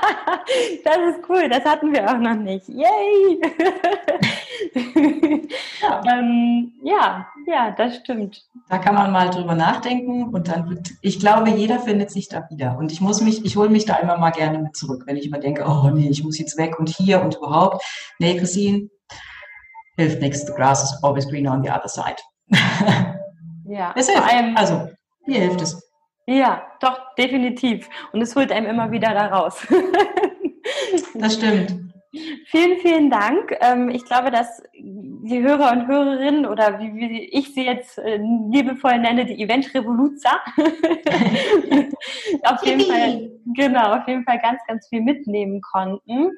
das 0.83 0.97
ist 0.97 1.29
cool, 1.29 1.49
das 1.49 1.63
hatten 1.65 1.91
wir 1.93 2.09
auch 2.09 2.17
noch 2.17 2.35
nicht. 2.35 2.67
Yay! 2.67 3.41
ja. 5.81 6.01
Ähm, 6.11 6.73
ja, 6.83 7.27
ja, 7.47 7.71
das 7.71 7.97
stimmt. 7.97 8.43
Da 8.69 8.77
kann 8.77 8.95
man 8.95 9.11
mal 9.11 9.29
drüber 9.29 9.55
nachdenken 9.55 10.29
und 10.33 10.47
dann 10.47 10.69
wird, 10.69 10.91
ich 11.01 11.19
glaube, 11.19 11.49
jeder 11.49 11.79
findet 11.79 12.11
sich 12.11 12.29
da 12.29 12.47
wieder. 12.49 12.77
Und 12.77 12.91
ich 12.91 13.01
muss 13.01 13.21
mich, 13.21 13.43
ich 13.43 13.55
hole 13.55 13.69
mich 13.69 13.85
da 13.85 13.95
immer 13.97 14.17
mal 14.17 14.31
gerne 14.31 14.59
mit 14.59 14.75
zurück, 14.75 15.03
wenn 15.05 15.17
ich 15.17 15.25
immer 15.25 15.39
denke, 15.39 15.65
oh 15.65 15.89
nee, 15.89 16.09
ich 16.09 16.23
muss 16.23 16.39
jetzt 16.39 16.57
weg 16.57 16.79
und 16.79 16.89
hier 16.89 17.21
und 17.21 17.35
überhaupt. 17.35 17.83
Nee, 18.19 18.37
Christine, 18.37 18.89
hilft 19.97 20.21
nichts. 20.21 20.45
The 20.45 20.53
grass 20.53 20.83
is 20.83 21.03
always 21.03 21.27
greener 21.27 21.51
on 21.51 21.63
the 21.63 21.69
other 21.69 21.89
side. 21.89 22.17
ja, 23.65 23.93
es 23.95 24.09
hilft. 24.09 24.27
Also, 24.55 24.89
mir 25.25 25.39
hilft 25.39 25.61
es. 25.61 25.90
Ja, 26.27 26.63
doch, 26.79 27.15
definitiv. 27.15 27.89
Und 28.11 28.21
es 28.21 28.35
holt 28.35 28.51
einem 28.51 28.67
immer 28.67 28.91
wieder 28.91 29.13
da 29.13 29.27
raus. 29.27 29.65
das 31.15 31.35
stimmt. 31.35 31.91
Vielen, 32.47 32.79
vielen 32.79 33.09
Dank. 33.09 33.55
Ähm, 33.61 33.89
ich 33.89 34.03
glaube, 34.03 34.31
dass 34.31 34.61
die 34.73 35.41
Hörer 35.41 35.71
und 35.71 35.87
Hörerinnen 35.87 36.45
oder 36.45 36.77
wie, 36.79 37.29
ich 37.31 37.53
sie 37.53 37.63
jetzt 37.65 37.97
äh, 37.99 38.17
liebevoll 38.17 38.99
nenne, 38.99 39.25
die 39.25 39.41
Event 39.41 39.73
Revoluzer, 39.73 40.41
auf 42.43 42.65
jeden 42.65 42.81
Fall, 42.81 43.31
genau, 43.55 43.95
auf 43.95 44.07
jeden 44.09 44.25
Fall 44.25 44.39
ganz, 44.39 44.59
ganz 44.67 44.89
viel 44.89 45.01
mitnehmen 45.01 45.61
konnten. 45.61 46.31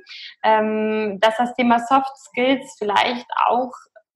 Ähm, 0.44 1.18
dass 1.20 1.38
das 1.38 1.56
Thema 1.56 1.80
Soft 1.80 2.16
Skills 2.18 2.76
vielleicht 2.78 3.26
auch 3.48 3.72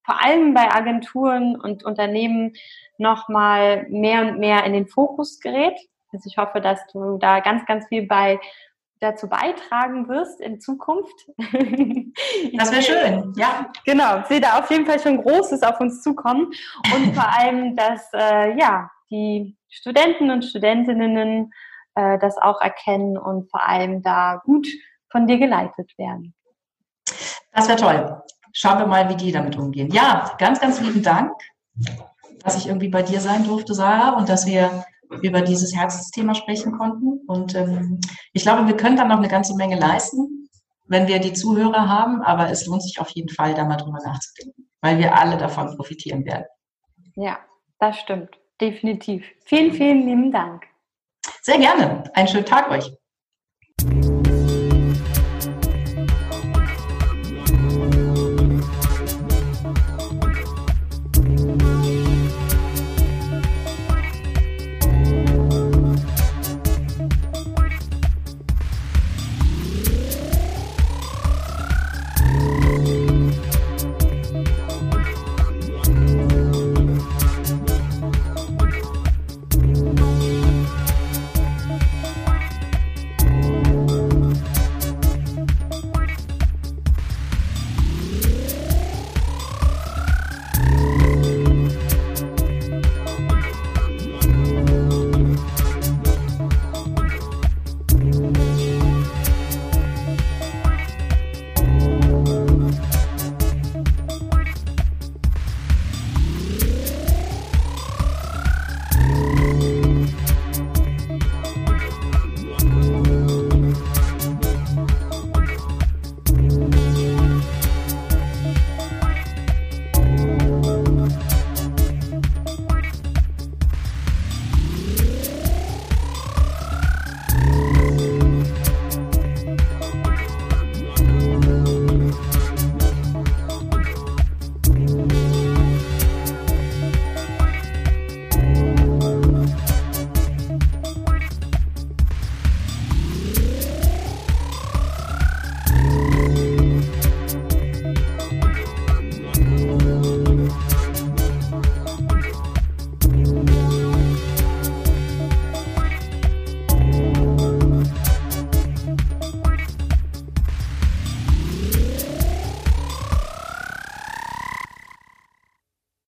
vor 0.08 0.24
allem 0.24 0.54
bei 0.54 0.74
Agenturen 0.74 1.60
und 1.60 1.84
Unternehmen 1.84 2.54
nochmal 2.98 3.86
mehr 3.90 4.22
und 4.22 4.40
mehr 4.40 4.64
in 4.64 4.72
den 4.72 4.88
Fokus 4.88 5.42
gerät. 5.42 5.78
Also 6.14 6.30
ich 6.30 6.38
hoffe, 6.38 6.62
dass 6.62 6.80
du 6.94 7.18
da 7.18 7.42
ganz, 7.42 7.66
ganz 7.66 7.86
viel 7.88 8.08
bei 8.08 8.40
dazu 9.02 9.28
beitragen 9.28 10.08
wirst 10.08 10.40
in 10.42 10.60
Zukunft. 10.60 11.30
Das 12.54 12.72
wäre 12.72 12.82
schön, 12.82 13.34
ja. 13.36 13.70
Genau, 13.86 14.20
ich 14.20 14.26
sehe 14.26 14.42
da 14.42 14.58
auf 14.58 14.72
jeden 14.72 14.86
Fall 14.86 15.00
schon 15.00 15.22
Großes 15.22 15.62
auf 15.62 15.80
uns 15.80 16.02
zukommen 16.02 16.52
und 16.96 17.14
vor 17.14 17.28
allem, 17.38 17.76
dass 17.76 18.10
äh, 18.14 18.58
ja 18.58 18.90
die 19.12 19.56
Studenten 19.70 20.32
und 20.32 20.44
Studentinnen 20.44 21.52
äh, 21.96 22.18
das 22.18 22.38
auch 22.38 22.60
erkennen 22.62 23.18
und 23.18 23.52
vor 23.52 23.68
allem 23.68 24.02
da 24.02 24.42
gut 24.46 24.68
von 25.12 25.28
dir 25.28 25.38
geleitet 25.38 25.92
werden. 25.98 26.34
Das 27.52 27.68
wäre 27.68 27.78
toll. 27.78 28.24
Schauen 28.60 28.80
wir 28.80 28.88
mal, 28.88 29.08
wie 29.10 29.16
die 29.16 29.32
damit 29.32 29.56
umgehen. 29.56 29.92
Ja, 29.92 30.36
ganz, 30.40 30.60
ganz 30.60 30.82
lieben 30.82 31.04
Dank 31.04 31.32
dass 32.44 32.58
ich 32.58 32.68
irgendwie 32.68 32.90
bei 32.90 33.04
dir 33.04 33.20
sein 33.20 33.44
durfte, 33.44 33.74
Sarah, 33.74 34.18
und 34.18 34.30
dass 34.30 34.46
wir 34.46 34.86
über 35.22 35.42
dieses 35.42 35.76
Herzensthema 35.76 36.34
sprechen 36.34 36.78
konnten. 36.78 37.20
Und 37.28 37.56
ähm, 37.56 38.00
ich 38.34 38.44
glaube, 38.44 38.68
wir 38.68 38.78
können 38.78 38.96
dann 38.98 39.10
noch 39.10 39.18
eine 39.18 39.28
ganze 39.28 39.56
Menge 39.56 39.78
leisten, 39.78 40.50
wenn 40.86 41.08
wir 41.08 41.20
die 41.20 41.34
Zuhörer 41.34 41.90
haben, 41.90 42.22
aber 42.22 42.50
es 42.50 42.66
lohnt 42.66 42.84
sich 42.84 43.00
auf 43.00 43.10
jeden 43.10 43.30
Fall, 43.30 43.54
da 43.54 43.66
mal 43.66 43.78
drüber 43.78 44.00
nachzudenken, 44.04 44.70
weil 44.82 44.98
wir 44.98 45.18
alle 45.18 45.38
davon 45.38 45.76
profitieren 45.76 46.26
werden. 46.26 46.46
Ja, 47.16 47.40
das 47.80 48.00
stimmt. 48.00 48.38
Definitiv. 48.62 49.26
Vielen, 49.46 49.74
vielen 49.74 50.08
lieben 50.08 50.32
Dank. 50.32 50.64
Sehr 51.42 51.60
gerne. 51.60 52.04
Einen 52.16 52.28
schönen 52.28 52.46
Tag 52.46 52.72
euch. 52.72 52.92